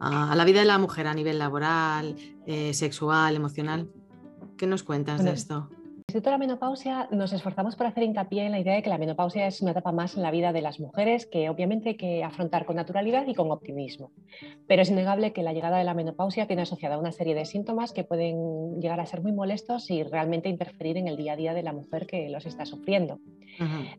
a, 0.00 0.34
la 0.34 0.44
vida 0.44 0.60
de 0.60 0.66
la 0.66 0.78
mujer 0.78 1.06
a 1.06 1.14
nivel 1.14 1.38
laboral, 1.38 2.16
eh, 2.46 2.74
sexual, 2.74 3.36
emocional? 3.36 3.88
¿Qué 4.56 4.66
nos 4.66 4.82
cuentas 4.82 5.22
de 5.22 5.32
esto? 5.32 5.68
Instituto 6.12 6.28
de 6.28 6.34
la 6.34 6.46
Menopausia 6.46 7.08
nos 7.10 7.32
esforzamos 7.32 7.74
por 7.74 7.86
hacer 7.86 8.02
hincapié 8.02 8.44
en 8.44 8.52
la 8.52 8.60
idea 8.60 8.74
de 8.74 8.82
que 8.82 8.90
la 8.90 8.98
menopausia 8.98 9.46
es 9.46 9.62
una 9.62 9.70
etapa 9.70 9.92
más 9.92 10.14
en 10.14 10.22
la 10.22 10.30
vida 10.30 10.52
de 10.52 10.60
las 10.60 10.78
mujeres 10.78 11.24
que 11.24 11.48
obviamente 11.48 11.88
hay 11.88 11.94
que 11.94 12.22
afrontar 12.22 12.66
con 12.66 12.76
naturalidad 12.76 13.26
y 13.28 13.34
con 13.34 13.50
optimismo. 13.50 14.12
Pero 14.68 14.82
es 14.82 14.90
innegable 14.90 15.32
que 15.32 15.42
la 15.42 15.54
llegada 15.54 15.78
de 15.78 15.84
la 15.84 15.94
menopausia 15.94 16.46
tiene 16.46 16.60
asociada 16.60 16.98
una 16.98 17.12
serie 17.12 17.34
de 17.34 17.46
síntomas 17.46 17.94
que 17.94 18.04
pueden 18.04 18.78
llegar 18.78 19.00
a 19.00 19.06
ser 19.06 19.22
muy 19.22 19.32
molestos 19.32 19.90
y 19.90 20.02
realmente 20.02 20.50
interferir 20.50 20.98
en 20.98 21.08
el 21.08 21.16
día 21.16 21.32
a 21.32 21.36
día 21.36 21.54
de 21.54 21.62
la 21.62 21.72
mujer 21.72 22.06
que 22.06 22.28
los 22.28 22.44
está 22.44 22.66
sufriendo. 22.66 23.18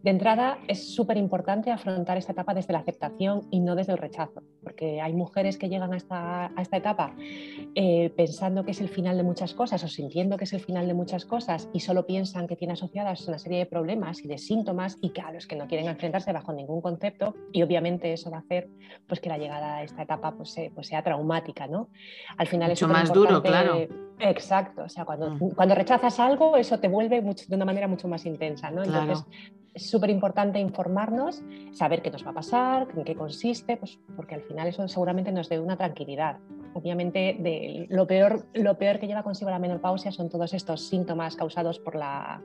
De 0.01 0.09
entrada, 0.09 0.57
es 0.67 0.95
súper 0.95 1.17
importante 1.17 1.69
afrontar 1.69 2.17
esta 2.17 2.31
etapa 2.31 2.53
desde 2.53 2.73
la 2.73 2.79
aceptación 2.79 3.47
y 3.51 3.59
no 3.59 3.75
desde 3.75 3.91
el 3.91 3.99
rechazo, 3.99 4.41
porque 4.63 4.99
hay 4.99 5.13
mujeres 5.13 5.57
que 5.57 5.69
llegan 5.69 5.93
a 5.93 5.97
esta, 5.97 6.47
a 6.55 6.61
esta 6.61 6.77
etapa 6.77 7.15
eh, 7.75 8.11
pensando 8.17 8.65
que 8.65 8.71
es 8.71 8.81
el 8.81 8.89
final 8.89 9.15
de 9.15 9.23
muchas 9.23 9.53
cosas 9.53 9.83
o 9.83 9.87
sintiendo 9.87 10.37
que 10.37 10.45
es 10.45 10.53
el 10.53 10.59
final 10.59 10.87
de 10.87 10.95
muchas 10.95 11.25
cosas 11.25 11.69
y 11.71 11.81
solo 11.81 12.02
piensan 12.05 12.47
que 12.47 12.55
tiene 12.55 12.73
asociadas 12.73 13.27
una 13.27 13.39
serie 13.39 13.59
de 13.59 13.65
problemas 13.65 14.23
y 14.23 14.27
de 14.27 14.37
síntomas 14.37 14.97
y 15.01 15.09
que 15.09 15.21
a 15.21 15.31
los 15.31 15.47
que 15.47 15.55
no 15.55 15.67
quieren 15.67 15.87
enfrentarse 15.87 16.31
bajo 16.31 16.53
ningún 16.53 16.81
concepto 16.81 17.35
y 17.51 17.61
obviamente 17.63 18.13
eso 18.13 18.29
va 18.29 18.37
a 18.37 18.39
hacer 18.41 18.69
pues, 19.07 19.19
que 19.19 19.29
la 19.29 19.37
llegada 19.37 19.77
a 19.77 19.83
esta 19.83 20.03
etapa 20.03 20.35
pues, 20.35 20.55
pues 20.73 20.87
sea 20.87 21.03
traumática. 21.03 21.67
¿no? 21.67 21.89
Al 22.37 22.47
final 22.47 22.69
Mucho 22.69 22.85
es 22.85 22.91
más 22.91 23.13
duro, 23.13 23.41
claro. 23.41 23.87
Exacto, 24.19 24.83
o 24.83 24.89
sea, 24.89 25.05
cuando, 25.05 25.31
mm. 25.31 25.55
cuando 25.55 25.75
rechazas 25.75 26.19
algo 26.19 26.55
eso 26.55 26.79
te 26.79 26.87
vuelve 26.87 27.21
de 27.21 27.55
una 27.55 27.65
manera 27.65 27.87
mucho 27.87 28.07
más 28.07 28.25
intensa. 28.25 28.71
¿no? 28.71 28.83
Entonces, 28.83 29.25
es 29.73 29.89
súper 29.89 30.09
importante 30.09 30.59
informarnos, 30.59 31.41
saber 31.71 32.01
qué 32.01 32.11
nos 32.11 32.25
va 32.25 32.31
a 32.31 32.35
pasar, 32.35 32.87
en 32.95 33.03
qué 33.03 33.15
consiste, 33.15 33.77
pues 33.77 33.99
porque 34.15 34.35
al 34.35 34.41
final 34.41 34.67
eso 34.67 34.87
seguramente 34.87 35.31
nos 35.31 35.49
dé 35.49 35.59
una 35.59 35.77
tranquilidad. 35.77 36.37
Obviamente 36.73 37.37
de, 37.39 37.85
lo, 37.89 38.07
peor, 38.07 38.45
lo 38.53 38.77
peor 38.77 38.99
que 38.99 39.07
lleva 39.07 39.23
consigo 39.23 39.49
la 39.51 39.59
menopausia 39.59 40.11
son 40.11 40.29
todos 40.29 40.53
estos 40.53 40.87
síntomas 40.87 41.35
causados 41.35 41.79
por, 41.79 41.95
la, 41.95 42.41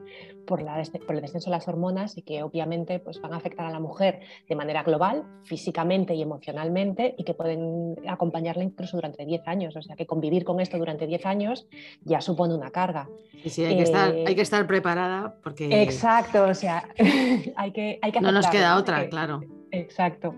por, 0.47 0.63
la, 0.63 0.83
por 1.07 1.15
el 1.15 1.23
descenso 1.23 1.51
de 1.51 1.57
las 1.57 1.69
hormonas 1.69 2.17
y 2.17 2.23
que 2.23 2.43
obviamente 2.43 2.99
pues, 2.99 3.21
van 3.21 3.33
a 3.33 3.37
afectar 3.37 3.67
a 3.67 3.71
la 3.71 3.81
mujer 3.81 4.21
de 4.49 4.55
manera 4.55 4.83
global, 4.83 5.25
físicamente 5.45 6.15
y 6.15 6.23
emocionalmente 6.23 7.15
y 7.17 7.25
que 7.25 7.35
pueden 7.35 7.97
acompañarla 8.07 8.65
incluso 8.65 8.97
durante 8.97 9.25
10 9.25 9.47
años. 9.47 9.77
O 9.77 9.83
sea 9.83 9.97
que 9.97 10.07
convivir 10.07 10.45
con 10.45 10.61
esto 10.61 10.79
durante 10.79 11.07
10 11.07 11.27
años 11.27 11.67
ya 12.05 12.21
supone 12.21 12.55
una 12.55 12.71
carga. 12.71 13.09
Sí, 13.43 13.51
sí, 13.51 13.65
hay, 13.65 13.77
que, 13.77 13.83
estar, 13.83 14.13
hay 14.13 14.35
que 14.35 14.43
estar 14.43 14.67
preparada 14.67 15.37
porque... 15.43 15.83
Exacto, 15.83 16.45
o 16.45 16.55
sea, 16.55 16.89
hay 17.57 17.73
que, 17.73 17.99
hay 18.03 18.13
que 18.13 18.21
No 18.21 18.33
nos 18.33 18.47
queda 18.49 18.77
otra, 18.77 19.09
claro. 19.09 19.41
Exacto. 19.71 20.35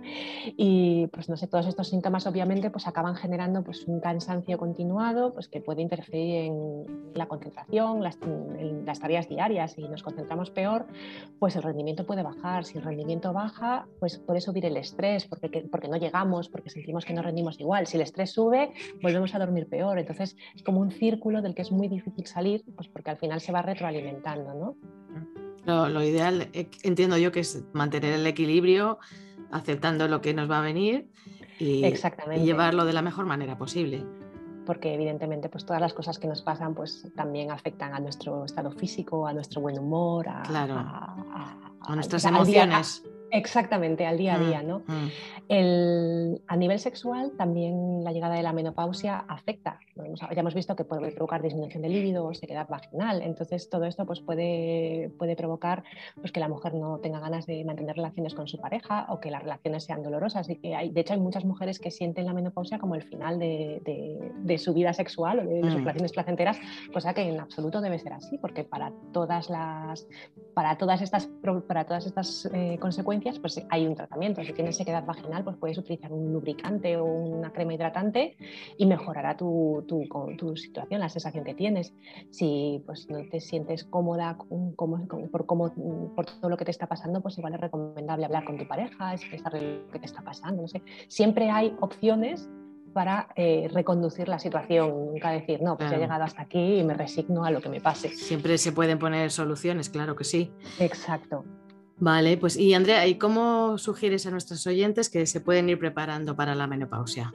Y 0.57 1.07
pues 1.09 1.29
no 1.29 1.37
sé, 1.37 1.47
todos 1.47 1.67
estos 1.67 1.89
síntomas 1.89 2.27
obviamente 2.27 2.71
pues 2.71 2.87
acaban 2.87 3.15
generando 3.15 3.63
pues 3.63 3.87
un 3.87 4.01
cansancio 4.01 4.59
continuado 4.59 5.33
pues 5.35 5.49
que 5.49 5.61
puede 5.61 5.83
interferir 5.83 6.47
en 6.47 7.13
la 7.15 7.27
concentración, 7.27 8.03
las, 8.03 8.19
en 8.23 8.85
las 8.85 8.99
tareas 9.01 9.29
diarias. 9.29 9.73
Si 9.73 9.83
nos 9.83 10.03
concentramos 10.03 10.51
peor, 10.51 10.87
pues 11.39 11.57
el 11.57 11.63
rendimiento 11.63 12.07
puede 12.07 12.23
bajar. 12.23 12.65
Si 12.65 12.79
el 12.79 12.85
rendimiento 12.85 13.33
baja, 13.33 13.87
pues 14.01 14.19
puede 14.19 14.41
subir 14.41 14.65
el 14.67 14.77
estrés 14.77 15.27
porque, 15.27 15.69
porque 15.71 15.89
no 15.89 15.97
llegamos, 15.97 16.49
porque 16.49 16.71
sentimos 16.71 17.05
que 17.05 17.13
no 17.13 17.23
rendimos 17.23 17.61
igual. 17.61 17.87
Si 17.87 17.97
el 17.97 18.03
estrés 18.03 18.31
sube, 18.31 18.73
volvemos 19.03 19.35
a 19.35 19.39
dormir 19.39 19.69
peor. 19.69 19.99
Entonces 19.99 20.37
es 20.55 20.63
como 20.63 20.81
un 20.81 20.91
círculo 20.91 21.43
del 21.43 21.55
que 21.55 21.63
es 21.63 21.71
muy 21.71 21.89
difícil 21.89 22.27
salir, 22.27 22.65
pues 22.75 22.89
porque 22.89 23.11
al 23.11 23.17
final 23.17 23.41
se 23.41 23.53
va 23.53 23.63
retroalimentando, 23.63 24.55
¿no? 24.55 25.50
Lo, 25.89 26.03
ideal, 26.03 26.49
eh, 26.53 26.71
entiendo 26.83 27.17
yo, 27.17 27.33
que 27.33 27.41
es 27.41 27.65
mantener 27.73 28.15
el 28.15 28.27
equilibrio, 28.27 28.99
aceptando 29.51 30.09
lo 30.09 30.21
que 30.21 30.35
nos 30.35 30.51
va 30.51 30.59
a 30.59 30.63
venir 30.63 31.09
y, 31.59 31.83
llevarlo 32.43 32.85
de 32.85 32.93
la 32.93 33.03
mejor 33.03 33.27
manera 33.27 33.57
posible. 33.59 34.05
Porque 34.67 34.95
evidentemente 34.95 35.49
pues 35.49 35.65
todas 35.65 35.81
las 35.81 35.95
cosas 35.95 36.19
que 36.19 36.29
nos 36.29 36.43
pasan 36.43 36.75
pues 36.75 37.07
también 37.17 37.51
afectan 37.51 37.95
a 37.95 38.01
nuestro 38.01 38.45
estado 38.45 38.71
físico, 38.71 39.27
a 39.27 39.33
nuestro 39.33 39.61
buen 39.61 39.79
humor, 39.79 40.29
a, 40.29 40.43
a, 41.81 41.95
nuestras 41.95 42.25
emociones. 42.25 43.03
Exactamente, 43.31 44.07
al 44.07 44.19
día 44.19 44.35
a 44.35 44.39
día. 44.39 44.63
Mm, 44.63 44.67
¿no? 44.67 44.83
Mm. 44.87 46.37
a 46.47 46.57
nivel 46.57 46.79
sexual, 46.79 47.33
también 47.37 48.05
la 48.05 48.13
llegada 48.13 48.35
de 48.35 48.43
la 48.43 48.53
menopausia 48.53 49.25
afecta. 49.29 49.81
Ya 49.97 50.41
hemos 50.41 50.55
visto 50.55 50.77
que 50.77 50.85
puede 50.85 51.11
provocar 51.13 51.43
disminución 51.43 51.83
de 51.83 51.89
líbido 51.89 52.27
o 52.27 52.35
sequedad 52.35 52.69
vaginal. 52.69 53.23
Entonces, 53.23 53.69
todo 53.69 53.85
esto 53.85 54.07
pues, 54.07 54.21
puede, 54.21 55.11
puede 55.19 55.37
provocar 55.37 55.85
pues, 56.17 56.33
que 56.33 56.41
la 56.41 56.49
mujer 56.49 56.75
no 56.75 56.99
tenga 56.99 57.21
ganas 57.21 57.47
de 57.47 57.65
mantener 57.65 57.97
relaciones 57.97 58.35
con 58.35 58.49
su 58.49 58.61
pareja 58.61 59.07
o 59.09 59.21
que 59.21 59.31
las 59.31 59.43
relaciones 59.43 59.85
sean 59.85 60.03
dolorosas. 60.03 60.49
Y 60.49 60.57
que 60.57 60.75
hay, 60.75 60.91
de 60.91 61.01
hecho, 61.01 61.15
hay 61.15 61.21
muchas 61.21 61.45
mujeres 61.45 61.79
que 61.79 61.91
sienten 61.91 62.27
la 62.27 62.33
menopausia 62.33 62.79
como 62.79 62.95
el 62.95 63.03
final 63.03 63.39
de, 63.39 63.83
de, 64.43 64.59
su 64.59 64.75
vida 64.75 64.93
sexual 64.93 65.41
o 65.41 65.45
de, 65.45 65.63
sus 65.63 65.75
mm. 65.75 65.79
relaciones 65.79 66.13
placenteras, 66.13 66.59
cosa 66.93 67.15
que 67.15 67.23
en 67.23 67.41
absoluto 67.41 67.81
debe 67.81 67.99
ser 67.99 68.13
así, 68.13 68.39
porque 68.39 68.65
para 68.65 68.93
todas, 69.13 69.49
las, 69.49 70.07
para 70.55 70.77
todas 70.77 71.01
estas, 71.03 71.29
para 71.67 71.85
todas 71.85 72.07
estas 72.07 72.49
eh, 72.53 72.79
consecuencias, 72.81 73.20
pues 73.41 73.65
hay 73.69 73.87
un 73.87 73.95
tratamiento. 73.95 74.43
Si 74.43 74.53
tienes 74.53 74.77
sequedad 74.77 75.05
vaginal, 75.05 75.45
pues 75.45 75.57
puedes 75.57 75.79
utilizar 75.79 76.13
un 76.13 76.33
lubricante 76.33 76.97
o 76.97 77.05
una 77.05 77.53
crema 77.53 77.75
hidratante 77.75 78.37
y 78.77 78.87
mejorará 78.87 79.37
tu, 79.37 79.85
tu, 79.87 80.07
tu 80.37 80.57
situación, 80.57 81.01
la 81.01 81.09
sensación 81.09 81.45
que 81.45 81.55
tienes. 81.55 81.95
Si 82.31 82.83
pues, 82.87 83.09
no 83.11 83.19
te 83.29 83.41
sientes 83.41 83.85
cómoda 83.85 84.37
por, 84.77 86.27
todo 86.27 86.51
lo 86.51 86.57
que 86.57 86.65
te 86.65 86.71
está 86.71 86.87
pasando, 86.87 87.21
pues 87.21 87.37
igual 87.39 87.55
es 87.55 87.61
recomendable 87.61 88.25
hablar 88.25 88.45
con 88.45 88.59
tu 88.59 88.67
pareja, 88.67 89.15
expresar 89.15 89.55
lo 89.55 89.89
que 89.91 89.99
te 89.99 90.07
está 90.07 90.23
pasando. 90.23 90.63
No 90.63 90.69
sé. 90.69 90.83
Siempre 91.09 91.51
hay 91.51 91.75
opciones 91.81 92.49
para 92.93 93.29
eh, 93.37 93.69
reconducir 93.73 94.29
la 94.29 94.39
situación, 94.39 95.13
nunca 95.13 95.31
decir, 95.31 95.63
no, 95.63 95.77
pues 95.77 95.93
he 95.93 95.97
llegado 95.97 96.25
hasta 96.25 96.43
aquí 96.43 96.81
y 96.81 96.83
me 96.83 96.95
resigno 96.95 97.45
a 97.45 97.51
lo 97.51 97.61
que 97.61 97.69
me 97.69 97.81
pase. 97.81 98.09
Siempre 98.09 98.59
se 98.59 98.73
pueden 98.73 98.99
poner 98.99 99.31
soluciones, 99.31 99.91
claro 99.91 100.17
que 100.17 100.25
sí. 100.25 100.53
Exacto. 100.79 101.45
Vale, 102.01 102.39
pues 102.39 102.57
y 102.57 102.73
Andrea, 102.73 103.07
¿y 103.07 103.19
cómo 103.19 103.77
sugieres 103.77 104.25
a 104.25 104.31
nuestros 104.31 104.67
oyentes 104.67 105.11
que 105.11 105.27
se 105.27 105.43
pueden 105.43 105.69
ir 105.69 105.79
preparando 105.79 106.35
para 106.35 106.55
la 106.55 106.67
menopausia? 106.67 107.35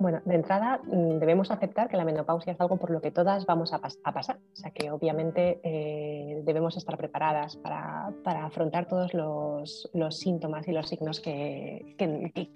Bueno, 0.00 0.22
de 0.24 0.34
entrada 0.34 0.80
mm, 0.82 1.18
debemos 1.18 1.50
aceptar 1.50 1.90
que 1.90 1.98
la 1.98 2.06
menopausia 2.06 2.54
es 2.54 2.60
algo 2.60 2.78
por 2.78 2.90
lo 2.90 3.02
que 3.02 3.10
todas 3.10 3.44
vamos 3.44 3.74
a, 3.74 3.80
pasar, 3.80 4.36
o 4.36 4.56
sea 4.56 4.70
que 4.70 4.90
obviamente 4.90 5.60
eh, 5.62 6.40
debemos 6.42 6.78
estar 6.78 6.96
preparadas 6.96 7.56
para, 7.56 8.10
afrontar 8.24 8.88
todos 8.88 9.12
los, 9.12 9.90
síntomas 10.08 10.66
y 10.68 10.72
los 10.72 10.88
signos 10.88 11.20
que, 11.20 11.94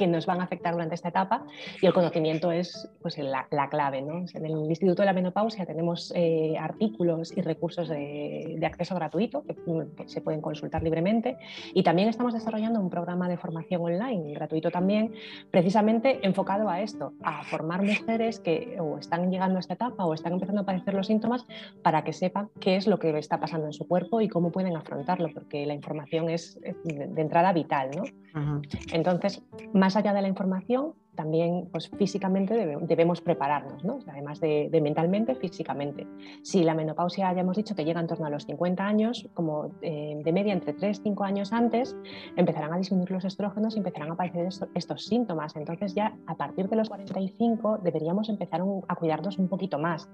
nos 0.09 0.25
van 0.25 0.41
a 0.41 0.45
afectar 0.45 0.73
durante 0.73 0.95
esta 0.95 1.11
etapa 1.11 1.45
y 1.83 1.87
el 1.87 1.93
conocimiento 1.93 2.51
es 2.51 2.89
pues, 3.03 3.19
la, 3.19 3.47
clave. 3.69 4.01
¿no? 4.01 4.25
En 4.33 4.47
el 4.47 4.53
Instituto 4.65 5.03
de 5.03 5.07
la 5.07 5.13
Menopausia 5.13 5.67
tenemos 5.67 6.15
eh, 6.17 6.55
artículos 6.59 7.37
y 7.37 7.43
recursos 7.43 7.91
de, 7.91 8.59
acceso 8.65 8.95
gratuito 8.95 9.43
que, 9.43 9.55
que 9.97 10.09
se 10.09 10.23
pueden 10.23 10.41
consultar 10.41 10.83
libremente 10.83 11.37
y 11.75 11.83
también 11.83 12.09
estamos 12.09 12.33
desarrollando 12.33 12.81
un 12.81 12.89
programa 12.89 13.29
de 13.29 13.37
formación 13.37 13.83
online 13.83 14.33
gratuito 14.33 14.71
también, 14.71 15.13
precisamente 15.51 16.27
enfocado 16.27 16.71
a 16.71 16.81
esto, 16.81 17.13
a 17.23 17.34
formar 17.43 17.83
mujeres 17.83 18.41
que 18.41 18.77
o 18.81 18.99
están 18.99 19.31
llegando 19.31 19.57
a 19.57 19.61
esta 19.61 19.75
etapa 19.75 20.05
o 20.05 20.15
están 20.15 20.35
empezando 20.35 20.63
a 20.63 20.65
padecer 20.65 20.95
los 20.95 21.07
síntomas 21.07 21.47
para 21.83 22.05
que 22.05 22.13
sepan 22.13 22.51
qué 22.61 22.77
es 22.77 22.87
lo 22.87 22.99
que 22.99 23.17
está 23.19 23.41
pasando 23.41 23.67
en 23.67 23.73
su 23.73 23.87
cuerpo 23.87 24.21
y 24.21 24.29
cómo 24.29 24.53
pueden 24.53 24.77
afrontarlo, 24.77 25.29
porque 25.33 25.67
la 25.67 25.75
información 25.75 26.31
es 26.31 26.59
de 26.61 27.21
entrada 27.21 27.53
vital. 27.53 27.91
¿no? 27.97 28.61
Entonces, 28.93 29.43
más 29.73 29.97
allá 29.97 30.13
de 30.13 30.23
la 30.23 30.29
información, 30.29 30.95
también 31.15 31.69
pues, 31.71 31.89
físicamente 31.91 32.79
debemos 32.81 33.21
prepararnos, 33.21 33.85
¿no? 33.85 34.01
además 34.07 34.41
de, 34.41 34.69
mentalmente, 34.83 35.35
físicamente. 35.35 36.07
Si 36.43 36.63
la 36.63 36.75
menopausia 36.75 37.33
ya 37.33 37.41
hemos 37.41 37.57
dicho 37.57 37.75
que 37.75 37.85
llega 37.85 38.01
en 38.01 38.07
torno 38.07 38.27
a 38.27 38.31
los 38.31 38.47
50 38.47 38.87
años, 38.87 39.29
como 39.35 39.71
eh, 39.83 40.21
de 40.23 40.33
media 40.33 40.53
entre 40.53 40.73
3 40.73 40.99
y 40.99 41.03
5 41.03 41.25
años 41.25 41.53
antes, 41.53 41.97
empezarán 42.37 42.73
a 42.73 42.79
disminuir 42.79 43.11
los 43.11 43.25
estrógenos 43.25 43.75
y 43.75 43.79
empezarán 43.79 44.11
a 44.11 44.15
aparecer 44.15 44.49
estos 44.75 45.07
síntomas. 45.07 45.57
Entonces 45.57 45.95
ya 45.95 46.17
a 46.27 46.37
partir 46.37 46.69
de 46.69 46.77
los 46.77 46.89
45 46.89 47.79
deberíamos 47.83 48.29
empezar 48.29 48.63
a 48.89 48.97
cuidarnos 48.97 49.39
un 49.39 49.49
poquito 49.49 49.79
más. 49.79 50.09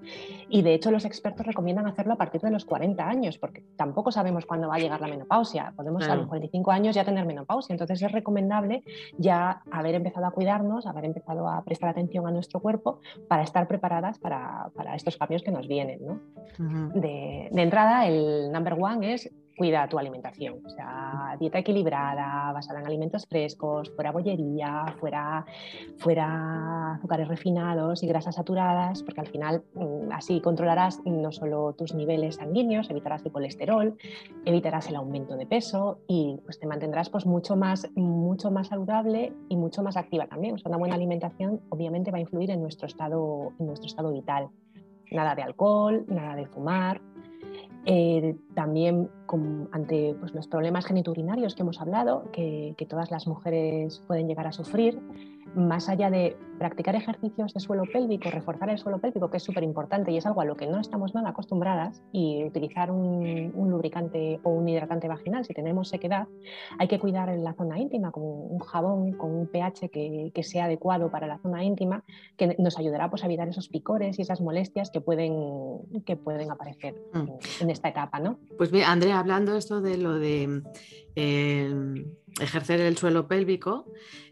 Y 0.49 0.61
de 0.61 0.73
hecho 0.73 0.91
los 0.91 1.05
expertos 1.05 1.45
recomiendan 1.45 1.87
hacerlo 1.87 2.13
a 2.13 2.17
partir 2.17 2.41
de 2.41 2.51
los 2.51 2.65
40 2.65 3.07
años, 3.07 3.37
porque 3.37 3.63
tampoco 3.75 4.11
sabemos 4.11 4.45
cuándo 4.45 4.67
va 4.67 4.75
a 4.75 4.79
llegar 4.79 5.01
la 5.01 5.07
menopausia. 5.07 5.73
Podemos 5.75 6.07
a 6.07 6.15
los 6.15 6.27
45 6.27 6.71
años 6.71 6.95
ya 6.95 7.03
tener 7.03 7.25
menopausia. 7.25 7.73
Entonces 7.73 8.01
es 8.01 8.11
recomendable 8.11 8.83
ya 9.17 9.61
haber 9.71 9.95
empezado 9.95 10.25
a 10.25 10.31
cuidarnos, 10.31 10.85
haber 10.91 11.05
empezado 11.05 11.47
a 11.47 11.63
prestar 11.63 11.89
atención 11.89 12.27
a 12.27 12.31
nuestro 12.31 12.59
cuerpo 12.59 12.99
para 13.27 13.43
estar 13.43 13.67
preparadas 13.67 14.19
para, 14.19 14.69
para 14.75 14.95
estos 14.95 15.17
cambios 15.17 15.43
que 15.43 15.51
nos 15.51 15.67
vienen. 15.67 15.99
¿no? 16.05 16.19
de, 16.93 17.49
de, 17.51 17.61
entrada, 17.61 18.07
el 18.07 18.51
number 18.51 18.73
one 18.73 19.13
es 19.13 19.31
cuida 19.61 19.87
tu 19.87 19.99
alimentación. 19.99 20.55
O 20.65 20.69
sea, 20.71 21.37
dieta 21.39 21.59
equilibrada, 21.59 22.51
basada 22.51 22.79
en 22.79 22.87
alimentos 22.87 23.27
frescos, 23.27 23.91
fuera 23.91 24.11
bollería, 24.11 24.85
fuera, 24.99 25.45
fuera 25.97 26.93
azúcares 26.93 27.27
refinados 27.27 28.01
y 28.01 28.07
grasas 28.07 28.33
saturadas, 28.33 29.03
porque 29.03 29.21
al 29.21 29.27
final 29.27 29.61
mm, 29.75 30.11
así 30.13 30.41
controlarás 30.41 30.99
no 31.05 31.31
solo 31.31 31.73
tus 31.73 31.93
niveles 31.93 32.37
sanguíneos, 32.37 32.89
evitarás 32.89 33.23
el 33.23 33.31
colesterol, 33.31 33.95
evitarás 34.45 34.89
el 34.89 34.95
aumento 34.95 35.37
de 35.37 35.45
peso 35.45 35.99
y 36.07 36.39
pues 36.43 36.57
te 36.57 36.65
mantendrás 36.65 37.11
pues 37.11 37.27
mucho 37.27 37.55
más, 37.55 37.87
mucho 37.93 38.49
más 38.49 38.69
saludable 38.69 39.31
y 39.47 39.57
mucho 39.57 39.83
más 39.83 39.95
activa 39.95 40.25
también. 40.25 40.55
Una 40.65 40.77
buena 40.77 40.95
alimentación 40.95 41.61
obviamente 41.69 42.09
va 42.09 42.17
a 42.17 42.21
influir 42.21 42.49
en 42.49 42.63
nuestro 42.63 42.87
estado, 42.87 43.53
en 43.59 43.67
nuestro 43.67 43.85
estado 43.85 44.11
vital. 44.11 44.49
Nada 45.11 45.35
de 45.35 45.43
alcohol, 45.43 46.03
nada 46.07 46.35
de 46.35 46.47
fumar, 46.47 46.99
eh, 47.85 48.35
también 48.53 49.09
ante 49.71 50.15
pues, 50.19 50.33
los 50.33 50.47
problemas 50.47 50.85
geniturinarios 50.85 51.55
que 51.55 51.61
hemos 51.61 51.79
hablado, 51.81 52.29
que, 52.31 52.75
todas 52.89 53.11
las 53.11 53.27
mujeres 53.27 54.03
pueden 54.07 54.27
llegar 54.27 54.47
a 54.47 54.51
sufrir, 54.51 54.99
más 55.55 55.89
allá 55.89 56.09
de 56.09 56.35
practicar 56.57 56.95
ejercicios 56.95 57.53
de 57.53 57.59
suelo 57.59 57.83
pélvico, 57.91 58.29
reforzar 58.29 58.69
el 58.69 58.77
suelo 58.77 58.99
pélvico, 58.99 59.29
que 59.29 59.37
es 59.37 59.43
súper 59.43 59.63
importante 59.63 60.11
y 60.11 60.17
es 60.17 60.25
algo 60.25 60.41
a 60.41 60.45
lo 60.45 60.55
que 60.55 60.67
no 60.67 60.79
estamos 60.79 61.15
nada 61.15 61.29
acostumbradas, 61.29 62.03
y 62.11 62.43
utilizar 62.43 62.91
un, 62.91 63.51
lubricante 63.55 64.39
o 64.43 64.51
un 64.51 64.67
hidratante 64.67 65.07
vaginal 65.07 65.45
si 65.45 65.53
tenemos 65.53 65.89
sequedad, 65.89 66.27
hay 66.77 66.87
que 66.87 66.99
cuidar 66.99 67.29
en 67.29 67.43
la 67.43 67.53
zona 67.53 67.79
íntima 67.79 68.11
con 68.11 68.23
un 68.23 68.59
jabón, 68.59 69.13
con 69.13 69.31
un 69.31 69.47
pH 69.47 69.89
que, 69.89 70.31
sea 70.43 70.65
adecuado 70.65 71.11
para 71.11 71.27
la 71.27 71.37
zona 71.37 71.63
íntima, 71.63 72.03
que 72.35 72.55
nos 72.57 72.77
ayudará 72.77 73.09
pues, 73.09 73.23
a 73.23 73.27
evitar 73.27 73.47
esos 73.47 73.69
picores 73.69 74.19
y 74.19 74.23
esas 74.23 74.41
molestias 74.41 74.91
que 74.91 75.01
pueden, 75.01 75.33
que 76.05 76.15
pueden 76.15 76.51
aparecer 76.51 76.95
mm. 77.13 77.61
en, 77.61 77.69
esta 77.69 77.89
etapa. 77.89 78.19
¿no? 78.19 78.37
Pues 78.57 78.71
mira, 78.71 78.91
Andrea, 78.91 79.20
hablando 79.21 79.55
esto 79.55 79.81
de 79.81 79.97
lo 79.97 80.19
de 80.19 80.61
eh, 81.15 81.73
ejercer 82.39 82.81
el 82.81 82.97
suelo 82.97 83.27
pélvico, 83.27 83.85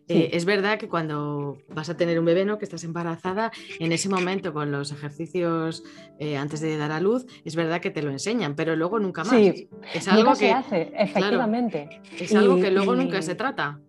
eh, 0.10 0.31
es 0.34 0.43
verdad 0.43 0.79
que 0.79 0.89
cuando 0.89 1.60
vas 1.69 1.89
a 1.89 1.96
tener 1.96 2.17
un 2.19 2.25
bebé, 2.25 2.43
¿no? 2.43 2.58
que 2.58 2.65
estás 2.65 2.84
embarazada, 2.84 3.51
en 3.79 3.91
ese 3.91 4.10
momento 4.10 4.53
con 4.53 4.72
los 4.72 4.91
ejercicios 4.91 5.84
eh, 6.17 6.36
antes 6.36 6.62
de 6.62 6.77
dar 6.77 6.91
a 6.91 7.00
luz, 7.00 7.27
es 7.46 7.55
verdad 7.55 7.79
que 7.79 7.91
te 7.91 8.01
lo 8.01 8.10
enseñan, 8.10 8.55
pero 8.55 8.75
luego 8.75 9.00
nunca 9.00 9.24
más. 9.24 9.36
Sí, 9.36 9.69
es 9.93 10.08
algo 10.08 10.31
que 10.31 10.38
se 10.38 10.51
hace, 10.51 10.91
efectivamente. 10.96 12.01
es 12.19 12.34
algo 12.34 12.55
que 12.55 12.72
luego 12.72 12.96
nunca 12.96 13.22
se 13.22 13.36
trata. 13.36 13.79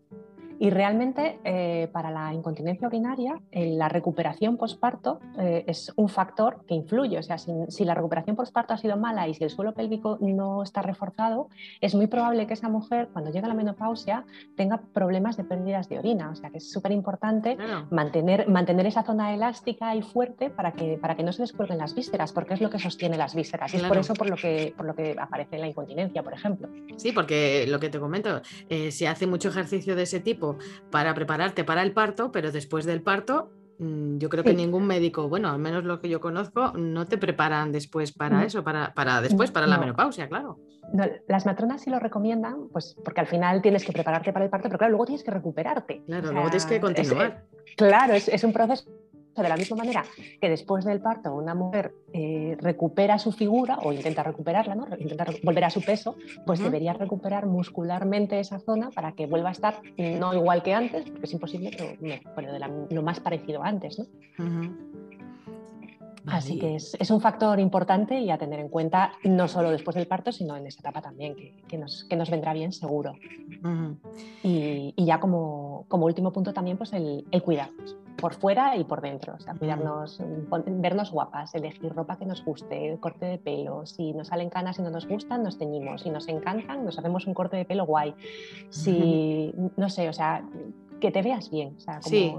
Y 0.62 0.68
realmente 0.68 1.40
eh, 1.42 1.88
para 1.90 2.10
la 2.10 2.34
incontinencia 2.34 2.86
urinaria, 2.86 3.40
eh, 3.50 3.74
la 3.78 3.88
recuperación 3.88 4.58
postparto 4.58 5.18
eh, 5.38 5.64
es 5.66 5.90
un 5.96 6.10
factor 6.10 6.66
que 6.68 6.74
influye. 6.74 7.16
O 7.16 7.22
sea, 7.22 7.38
si, 7.38 7.82
la 7.82 7.94
recuperación 7.94 8.36
postparto 8.36 8.74
ha 8.74 8.76
sido 8.76 8.98
mala 8.98 9.26
y 9.26 9.32
si 9.32 9.42
el 9.42 9.48
suelo 9.48 9.72
pélvico 9.72 10.18
no 10.20 10.62
está 10.62 10.82
reforzado, 10.82 11.48
es 11.80 11.94
muy 11.94 12.08
probable 12.08 12.46
que 12.46 12.52
esa 12.52 12.68
mujer, 12.68 13.08
cuando 13.10 13.30
llega 13.30 13.46
a 13.46 13.48
la 13.48 13.54
menopausia, 13.54 14.26
tenga 14.54 14.82
problemas 14.92 15.38
de 15.38 15.44
pérdidas 15.44 15.88
de 15.88 15.98
orina. 15.98 16.28
O 16.28 16.34
sea, 16.34 16.50
que 16.50 16.58
es 16.58 16.70
súper 16.70 16.92
importante 16.92 17.56
mantener, 17.90 18.46
mantener 18.46 18.84
esa 18.84 19.02
zona 19.02 19.32
elástica 19.32 19.96
y 19.96 20.02
fuerte 20.02 20.50
para 20.50 20.72
que, 20.72 20.98
para 20.98 21.16
que 21.16 21.22
no 21.22 21.32
se 21.32 21.40
descuelguen 21.40 21.78
las 21.78 21.94
vísceras, 21.94 22.34
porque 22.34 22.52
es 22.52 22.60
lo 22.60 22.68
que 22.68 22.78
sostiene 22.78 23.16
las 23.16 23.34
vísceras. 23.34 23.72
Y 23.72 23.78
es 23.78 23.84
por 23.84 23.96
eso 23.96 24.12
por 24.12 24.28
lo, 24.28 24.36
que, 24.36 24.74
por 24.76 24.84
lo 24.84 24.94
que 24.94 25.16
aparece 25.18 25.56
la 25.56 25.68
incontinencia, 25.68 26.22
por 26.22 26.34
ejemplo. 26.34 26.68
Sí, 26.98 27.12
porque 27.12 27.64
lo 27.66 27.80
que 27.80 27.88
te 27.88 27.98
comento, 27.98 28.42
si 28.90 29.06
hace 29.06 29.26
mucho 29.26 29.48
ejercicio 29.48 29.96
de 29.96 30.02
ese 30.02 30.20
tipo, 30.20 30.49
para 30.90 31.14
prepararte 31.14 31.64
para 31.64 31.82
el 31.82 31.92
parto, 31.92 32.32
pero 32.32 32.52
después 32.52 32.84
del 32.84 33.02
parto 33.02 33.50
mm, 33.78 34.18
yo 34.18 34.28
creo 34.28 34.44
que 34.44 34.54
ningún 34.54 34.86
médico, 34.86 35.28
bueno, 35.28 35.48
al 35.50 35.58
menos 35.58 35.84
lo 35.84 36.00
que 36.00 36.08
yo 36.08 36.20
conozco, 36.20 36.72
no 36.72 37.06
te 37.06 37.18
preparan 37.18 37.72
después 37.72 38.12
para 38.12 38.44
eso, 38.44 38.62
para, 38.62 38.94
para 38.94 39.20
después, 39.20 39.50
para 39.50 39.66
la 39.66 39.78
menopausia, 39.78 40.28
claro. 40.28 40.58
las 41.28 41.46
matronas 41.46 41.82
sí 41.82 41.90
lo 41.90 41.98
recomiendan, 41.98 42.68
pues 42.72 42.96
porque 43.04 43.20
al 43.20 43.26
final 43.26 43.62
tienes 43.62 43.84
que 43.84 43.92
prepararte 43.92 44.32
para 44.32 44.44
el 44.44 44.50
parto, 44.50 44.68
pero 44.68 44.78
claro, 44.78 44.90
luego 44.92 45.06
tienes 45.06 45.24
que 45.24 45.30
recuperarte. 45.30 46.02
Claro, 46.06 46.32
luego 46.32 46.48
tienes 46.48 46.66
que 46.66 46.80
continuar. 46.80 47.44
claro, 47.76 48.14
es, 48.14 48.44
un 48.44 48.52
proceso 48.52 48.84
de 49.42 49.48
la 49.48 49.56
misma 49.56 49.76
manera 49.76 50.04
que 50.40 50.48
después 50.48 50.84
del 50.84 51.00
parto 51.00 51.34
una 51.34 51.54
mujer 51.54 51.94
eh, 52.12 52.56
recupera 52.60 53.18
su 53.18 53.32
figura 53.32 53.78
o 53.82 53.92
intenta 53.92 54.22
recuperarla, 54.22 54.74
¿no? 54.74 54.86
intenta 54.98 55.26
volver 55.42 55.64
a 55.64 55.70
su 55.70 55.82
peso, 55.82 56.16
pues 56.46 56.60
debería 56.60 56.92
recuperar 56.92 57.46
muscularmente 57.46 58.40
esa 58.40 58.58
zona 58.60 58.90
para 58.90 59.12
que 59.12 59.26
vuelva 59.26 59.50
a 59.50 59.52
estar 59.52 59.80
no 59.96 60.34
igual 60.34 60.62
que 60.62 60.74
antes, 60.74 61.10
porque 61.10 61.26
es 61.26 61.32
imposible, 61.32 61.70
pero 62.34 62.52
de 62.52 62.94
lo 62.94 63.02
más 63.02 63.20
parecido 63.20 63.62
antes. 63.62 63.98
¿no? 63.98 64.06
Así 66.26 66.58
que 66.58 66.76
es, 66.76 67.10
un 67.10 67.20
factor 67.20 67.58
importante 67.58 68.18
y 68.20 68.30
a 68.30 68.38
tener 68.38 68.60
en 68.60 68.68
cuenta 68.68 69.12
no 69.24 69.48
solo 69.48 69.70
después 69.70 69.94
del 69.96 70.06
parto, 70.06 70.32
sino 70.32 70.56
en 70.56 70.66
esta 70.66 70.80
etapa 70.80 71.00
también, 71.00 71.34
que, 71.66 71.78
nos, 71.78 72.04
que 72.04 72.16
nos, 72.16 72.30
vendrá 72.30 72.52
bien 72.52 72.72
seguro. 72.72 73.14
y, 74.42 74.94
ya 74.96 75.18
como, 75.18 75.86
como, 75.88 76.06
último 76.06 76.32
punto 76.32 76.52
también, 76.52 76.76
pues 76.76 76.92
el, 76.92 77.24
el 77.30 77.42
cuidarnos 77.42 77.96
por 78.20 78.34
fuera 78.34 78.76
y 78.76 78.84
por 78.84 79.00
dentro, 79.00 79.34
o 79.34 79.40
sea, 79.40 79.54
cuidarnos, 79.54 80.20
vernos 80.66 81.10
guapas, 81.10 81.54
elegir 81.54 81.92
ropa 81.94 82.16
que 82.16 82.26
nos 82.26 82.44
guste, 82.44 82.96
corte 83.00 83.26
de 83.26 83.38
pelo, 83.38 83.86
si 83.86 84.12
nos 84.12 84.28
salen 84.28 84.50
canas 84.50 84.78
y 84.78 84.82
no 84.82 84.90
nos 84.90 85.06
gustan, 85.06 85.42
nos 85.42 85.58
teñimos, 85.58 86.02
si 86.02 86.10
nos 86.10 86.28
encantan, 86.28 86.84
nos 86.84 86.98
hacemos 86.98 87.26
un 87.26 87.34
corte 87.34 87.56
de 87.56 87.64
pelo 87.64 87.86
guay, 87.86 88.14
si, 88.68 89.52
no 89.76 89.88
sé, 89.88 90.08
o 90.08 90.12
sea, 90.12 90.44
que 91.00 91.10
te 91.10 91.22
veas 91.22 91.50
bien. 91.50 91.76
Sí, 92.02 92.32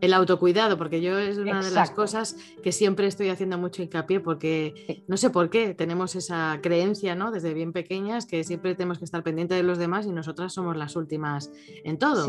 el 0.00 0.12
autocuidado, 0.12 0.76
porque 0.76 1.00
yo 1.00 1.18
es 1.18 1.38
una 1.38 1.62
de 1.62 1.70
las 1.70 1.90
cosas 1.90 2.36
que 2.62 2.72
siempre 2.72 3.06
estoy 3.06 3.28
haciendo 3.28 3.56
mucho 3.58 3.82
hincapié, 3.82 4.20
porque 4.20 5.02
no 5.08 5.16
sé 5.16 5.30
por 5.30 5.50
qué 5.50 5.74
tenemos 5.74 6.14
esa 6.16 6.58
creencia, 6.62 7.14
¿no? 7.14 7.30
Desde 7.30 7.54
bien 7.54 7.72
pequeñas, 7.72 8.26
que 8.26 8.44
siempre 8.44 8.74
tenemos 8.74 8.98
que 8.98 9.04
estar 9.04 9.22
pendientes 9.22 9.56
de 9.56 9.62
los 9.62 9.78
demás 9.78 10.06
y 10.06 10.10
nosotras 10.10 10.52
somos 10.52 10.76
las 10.76 10.96
últimas 10.96 11.50
en 11.84 11.98
todo. 11.98 12.26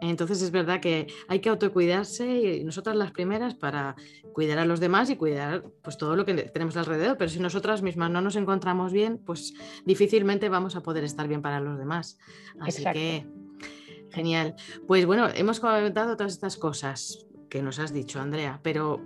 Entonces 0.00 0.40
es 0.40 0.50
verdad 0.50 0.80
que 0.80 1.08
hay 1.28 1.40
que 1.40 1.50
autocuidarse 1.50 2.26
y 2.26 2.64
nosotras 2.64 2.96
las 2.96 3.12
primeras 3.12 3.54
para 3.54 3.96
cuidar 4.32 4.58
a 4.58 4.64
los 4.64 4.80
demás 4.80 5.10
y 5.10 5.16
cuidar 5.16 5.64
pues 5.82 5.98
todo 5.98 6.16
lo 6.16 6.24
que 6.24 6.34
tenemos 6.34 6.76
alrededor, 6.76 7.18
pero 7.18 7.28
si 7.28 7.38
nosotras 7.38 7.82
mismas 7.82 8.10
no 8.10 8.20
nos 8.22 8.36
encontramos 8.36 8.92
bien, 8.92 9.18
pues 9.18 9.52
difícilmente 9.84 10.48
vamos 10.48 10.74
a 10.76 10.82
poder 10.82 11.04
estar 11.04 11.28
bien 11.28 11.42
para 11.42 11.60
los 11.60 11.78
demás. 11.78 12.18
Así 12.60 12.82
que 12.82 13.26
Genial. 14.12 14.54
Pues 14.86 15.06
bueno, 15.06 15.28
hemos 15.34 15.60
comentado 15.60 16.16
todas 16.16 16.32
estas 16.32 16.56
cosas 16.56 17.26
que 17.48 17.62
nos 17.62 17.78
has 17.78 17.92
dicho, 17.92 18.20
Andrea, 18.20 18.60
pero 18.62 19.00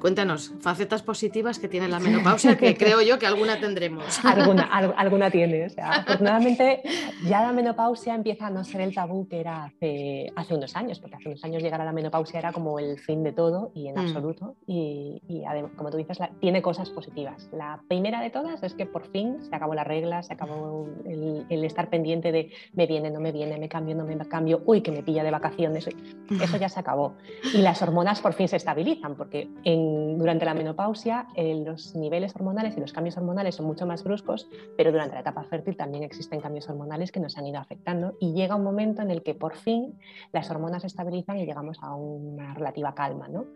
Cuéntanos, 0.00 0.52
facetas 0.60 1.02
positivas 1.02 1.58
que 1.58 1.68
tiene 1.68 1.88
la 1.88 1.98
menopausia, 1.98 2.56
que 2.56 2.74
creo 2.78 3.00
yo 3.00 3.18
que 3.18 3.26
alguna 3.26 3.58
tendremos. 3.58 4.24
Alguna, 4.24 4.64
alguna 4.96 5.30
tiene. 5.30 5.66
afortunadamente, 5.78 6.82
ya 7.24 7.42
la 7.42 7.52
menopausia 7.52 8.14
empieza 8.14 8.48
a 8.48 8.50
no 8.50 8.64
ser 8.64 8.82
el 8.82 8.94
tabú 8.94 9.26
que 9.28 9.40
era 9.40 9.64
hace, 9.64 10.32
hace 10.36 10.54
unos 10.54 10.76
años, 10.76 11.00
porque 11.00 11.16
hace 11.16 11.28
unos 11.28 11.44
años 11.44 11.62
llegar 11.62 11.80
a 11.80 11.84
la 11.84 11.92
menopausia 11.92 12.38
era 12.38 12.52
como 12.52 12.78
el 12.78 12.98
fin 12.98 13.22
de 13.24 13.32
todo 13.32 13.72
y 13.74 13.88
en 13.88 13.94
mm. 13.94 13.98
absoluto. 13.98 14.56
Y, 14.66 15.20
como 15.76 15.90
tú 15.90 15.96
dices, 15.96 16.18
tiene 16.40 16.62
cosas 16.62 16.90
positivas. 16.90 17.48
La 17.52 17.80
primera 17.88 18.20
de 18.20 18.30
todas 18.30 18.62
es 18.62 18.74
que 18.74 18.86
por 18.86 19.06
fin 19.10 19.38
se 19.42 19.54
acabó 19.54 19.74
la 19.74 19.84
regla, 19.84 20.22
se 20.22 20.34
acabó 20.34 20.88
el, 21.04 21.64
estar 21.64 21.88
pendiente 21.88 22.32
de 22.32 22.52
me 22.74 22.86
viene, 22.86 23.10
no 23.10 23.20
me 23.20 23.32
viene, 23.32 23.58
me 23.58 23.68
cambio, 23.68 23.94
no 23.94 24.04
me 24.04 24.16
cambio, 24.28 24.62
uy, 24.66 24.82
que 24.82 24.92
me 24.92 25.02
pilla 25.02 25.24
de 25.24 25.30
vacaciones. 25.30 25.88
Eso 26.40 26.56
ya 26.56 26.68
se 26.68 26.80
acabó. 26.80 27.14
Y 27.54 27.58
las 27.58 27.82
hormonas 27.82 28.20
por 28.20 28.34
fin 28.34 28.48
se 28.48 28.56
estabilizan, 28.56 29.14
porque 29.16 29.48
en 29.64 29.85
durante 30.18 30.44
la 30.44 30.54
menopausia 30.54 31.28
eh, 31.34 31.62
los 31.64 31.94
niveles 31.94 32.34
hormonales 32.36 32.76
y 32.76 32.80
los 32.80 32.92
cambios 32.92 33.16
hormonales 33.16 33.54
son 33.54 33.66
mucho 33.66 33.86
más 33.86 34.04
bruscos, 34.04 34.48
pero 34.76 34.92
durante 34.92 35.14
la 35.14 35.20
etapa 35.20 35.44
fértil 35.44 35.76
también 35.76 36.02
existen 36.02 36.40
cambios 36.40 36.68
hormonales 36.68 37.12
que 37.12 37.20
nos 37.20 37.36
han 37.38 37.46
ido 37.46 37.58
afectando 37.58 38.16
y 38.20 38.32
llega 38.34 38.56
un 38.56 38.64
momento 38.64 39.02
en 39.02 39.10
el 39.10 39.22
que 39.22 39.34
por 39.34 39.56
fin 39.56 39.98
las 40.32 40.50
hormonas 40.50 40.82
se 40.82 40.88
estabilizan 40.88 41.38
y 41.38 41.46
llegamos 41.46 41.78
a 41.82 41.94
una 41.94 42.54
relativa 42.54 42.94
calma. 42.94 43.28
¿no? 43.28 43.46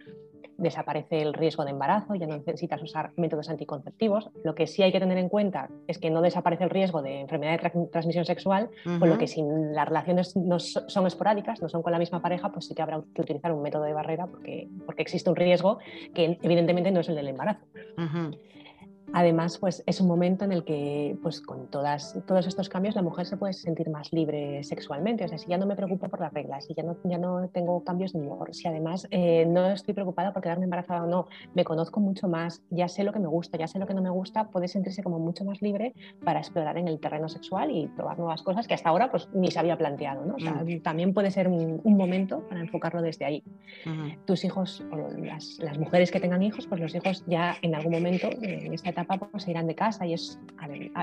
Desaparece 0.61 1.23
el 1.23 1.35
riesgo 1.35 1.65
de 1.65 1.71
embarazo, 1.71 2.15
ya 2.15 2.27
no 2.27 2.37
necesitas 2.37 2.83
usar 2.83 3.13
métodos 3.17 3.49
anticonceptivos. 3.49 4.31
Lo 4.45 4.55
que 4.55 4.67
sí 4.67 4.83
hay 4.83 4.93
que 4.93 5.01
tener 5.01 5.19
en 5.19 5.29
cuenta 5.29 5.69
es 5.89 5.99
que 5.99 6.11
no 6.11 6.21
desaparece 6.21 6.65
el 6.65 6.71
riesgo 6.71 7.03
de 7.03 7.21
enfermedad 7.21 7.61
de 7.61 7.89
transmisión 7.91 8.25
sexual, 8.25 8.71
por 8.99 9.09
lo 9.09 9.19
que 9.19 9.27
si 9.27 9.43
las 9.43 9.89
relaciones 9.89 10.37
no 10.37 10.59
son 10.59 11.07
esporádicas, 11.07 11.61
no 11.63 11.69
son 11.69 11.83
con 11.83 11.93
la 11.93 11.99
misma 11.99 12.21
pareja, 12.21 12.53
pues 12.53 12.67
sí 12.67 12.75
que 12.75 12.83
habrá 12.83 13.03
que 13.15 13.23
utilizar 13.23 13.53
un 13.53 13.63
método 13.63 13.85
de 13.85 13.93
barrera 13.93 14.27
porque, 14.27 14.69
porque 14.87 15.03
existe 15.03 15.31
un 15.31 15.37
riesgo 15.37 15.79
que 16.15 16.39
evidentemente 16.43 16.91
no 16.91 17.01
es 17.01 17.09
el 17.09 17.17
del 17.17 17.29
embarazo. 17.29 17.65
Además, 19.13 19.59
pues 19.59 19.83
es 19.87 20.01
un 20.01 20.07
momento 20.07 20.45
en 20.45 20.53
el 20.53 20.65
que, 20.65 21.19
pues 21.23 21.41
con 21.41 21.67
todas, 21.67 22.17
todos 22.27 22.47
estos 22.47 22.69
cambios, 22.69 22.95
la 22.95 23.03
mujer 23.03 23.27
se 23.27 23.37
puede 23.37 23.53
sentir 23.53 23.91
más 23.91 24.13
libre 24.13 24.63
sexualmente. 24.63 25.25
O 25.25 25.29
sea, 25.29 25.37
si 25.37 25.49
ya 25.49 25.59
no 25.59 25.67
me 25.67 25.75
preocupo 25.75 26.09
por 26.09 26.21
las 26.21 26.33
reglas, 26.33 26.67
si 26.67 26.75
ya 26.75 26.85
no, 26.85 26.97
ya 27.05 27.19
no 27.19 27.49
tengo 27.49 27.83
cambios 27.83 28.13
de 28.13 28.21
humor, 28.21 28.55
si 28.55 28.69
además 28.69 29.09
eh, 29.11 29.47
no 29.47 29.67
estoy 29.71 29.95
preocupada 29.95 30.33
por 30.33 30.43
quedarme 30.43 30.65
embarazada 30.65 31.03
o 31.03 31.07
no, 31.07 31.27
me 31.55 31.65
conozco 31.65 31.99
mucho 31.99 32.29
más, 32.29 32.63
ya 32.71 32.87
sé 32.87 33.03
lo 33.03 33.13
que 33.13 33.19
me 33.19 33.27
gusta, 33.27 33.59
ya 33.59 33.67
sé 33.67 33.79
lo 33.81 33.87
que 33.87 33.95
no 33.95 34.03
me 34.03 34.11
gusta, 34.11 34.49
puede 34.49 34.69
sentirse 34.69 35.03
como 35.03 35.19
mucho 35.19 35.45
más 35.45 35.61
libre 35.61 35.93
para 36.25 36.39
explorar 36.39 36.79
en 36.79 36.87
el 36.87 37.01
terreno 37.01 37.29
sexual 37.29 37.71
y 37.73 37.89
probar 37.89 38.19
nuevas 38.19 38.43
cosas 38.43 38.69
que 38.69 38.75
hasta 38.75 38.91
ahora 38.91 39.11
pues 39.11 39.29
ni 39.35 39.51
se 39.51 39.59
había 39.59 39.77
planteado. 39.77 40.25
¿no? 40.25 40.37
O 40.37 40.41
sea, 40.41 40.53
mm. 40.53 40.83
También 40.83 41.13
puede 41.13 41.31
ser 41.31 41.49
un, 41.49 41.81
momento 41.85 42.47
para 42.49 42.61
enfocarlo 42.61 43.03
desde 43.03 43.25
ahí. 43.25 43.43
Tus 44.25 44.45
hijos, 44.45 44.83
o 44.91 44.97
las, 44.97 45.59
las, 45.59 45.79
mujeres 45.79 46.11
que 46.11 46.21
tengan 46.21 46.43
hijos, 46.43 46.67
pues 46.67 46.81
los 46.81 46.95
hijos 46.95 47.25
ya 47.27 47.57
en 47.61 47.75
algún 47.75 47.93
momento, 47.93 48.31
en 48.41 48.73
esta 48.73 48.89
etapa, 48.89 49.00
etapa 49.03 49.29
pues, 49.29 49.45
se 49.45 49.51
irán 49.51 49.67
de 49.67 49.75
casa 49.75 50.07
y 50.07 50.15
es, 50.15 50.39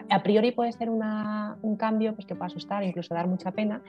a, 0.09 0.23
priori 0.23 0.51
puede 0.51 0.71
ser 0.71 0.89
un 0.89 1.77
cambio 1.77 2.13
pues, 2.13 2.25
que 2.25 2.35
puede 2.35 2.47
asustar, 2.47 2.83
incluso 2.83 3.13
dar 3.13 3.27
mucha 3.27 3.51
pena, 3.51 3.81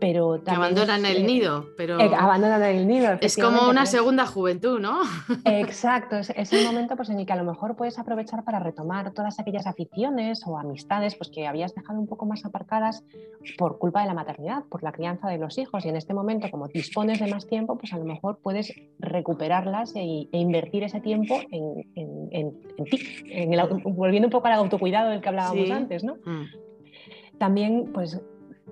pero 0.00 0.40
también... 0.40 0.56
abandonan 0.56 1.06
el 1.06 1.26
nido, 1.26 1.66
pero... 1.76 1.98
Eh, 2.00 2.10
abandonan 2.16 2.62
el 2.62 2.86
nido. 2.86 3.18
Es 3.20 3.36
como 3.36 3.68
una 3.68 3.86
segunda 3.86 4.26
juventud, 4.26 4.80
¿no? 4.80 5.00
Exacto, 5.44 6.16
es, 6.16 6.30
es 6.30 6.52
el 6.52 6.64
momento 6.66 6.96
pues, 6.96 7.10
en 7.10 7.18
el 7.18 7.26
que 7.26 7.32
a 7.32 7.36
lo 7.36 7.44
mejor 7.44 7.76
puedes 7.76 7.98
aprovechar 7.98 8.44
para 8.44 8.58
retomar 8.58 9.12
todas 9.12 9.38
aquellas 9.38 9.66
aficiones 9.66 10.42
o 10.46 10.58
amistades 10.58 11.14
pues, 11.14 11.30
que 11.30 11.46
habías 11.46 11.74
dejado 11.74 11.98
un 11.98 12.06
poco 12.06 12.26
más 12.26 12.44
aparcadas 12.44 13.04
por 13.58 13.78
culpa 13.78 14.02
de 14.02 14.06
la 14.06 14.14
maternidad, 14.14 14.64
por 14.68 14.82
la 14.82 14.92
crianza 14.92 15.28
de 15.28 15.38
los 15.38 15.58
hijos 15.58 15.84
y 15.84 15.88
en 15.88 15.96
este 15.96 16.14
momento 16.14 16.50
como 16.50 16.68
dispones 16.68 17.20
de 17.20 17.26
más 17.26 17.46
tiempo, 17.46 17.76
pues 17.78 17.92
a 17.92 17.98
lo 17.98 18.04
mejor 18.04 18.38
puedes 18.42 18.72
recuperarlas 18.98 19.94
e, 19.96 20.28
e 20.32 20.38
invertir 20.38 20.84
ese 20.84 21.00
tiempo 21.00 21.40
en, 21.50 22.52
ti, 22.84 22.98
volviendo 23.84 24.26
un 24.26 24.32
poco 24.32 24.48
al 24.48 24.54
autocuidado 24.54 25.10
del 25.10 25.20
que 25.20 25.28
hablábamos 25.28 25.70
antes, 25.70 26.04
¿no? 26.04 26.16
Mm. 26.24 26.46
También, 27.38 27.90
pues 27.92 28.20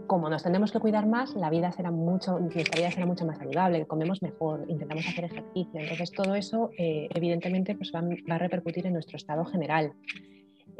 como 0.07 0.29
nos 0.31 0.43
tenemos 0.43 0.73
que 0.73 0.81
cuidar 0.81 1.07
más, 1.07 1.35
la 1.35 1.51
vida 1.51 1.73
será 1.73 1.91
mucho, 1.91 2.39
nuestra 2.39 2.79
vida 2.79 2.91
será 2.91 3.07
mucho 3.07 3.27
más 3.27 3.39
saludable, 3.39 3.87
comemos 3.87 4.23
mejor, 4.23 4.65
intentamos 4.69 5.07
hacer 5.07 5.25
ejercicio. 5.25 5.81
Entonces, 5.81 6.13
todo 6.13 6.35
eso, 6.35 6.71
eh, 6.79 7.09
evidentemente, 7.15 7.75
pues 7.75 7.93
va, 7.95 8.03
a 8.35 8.39
repercutir 8.39 8.87
en 8.87 8.95
nuestro 8.95 9.17
estado 9.17 9.45
general 9.45 9.93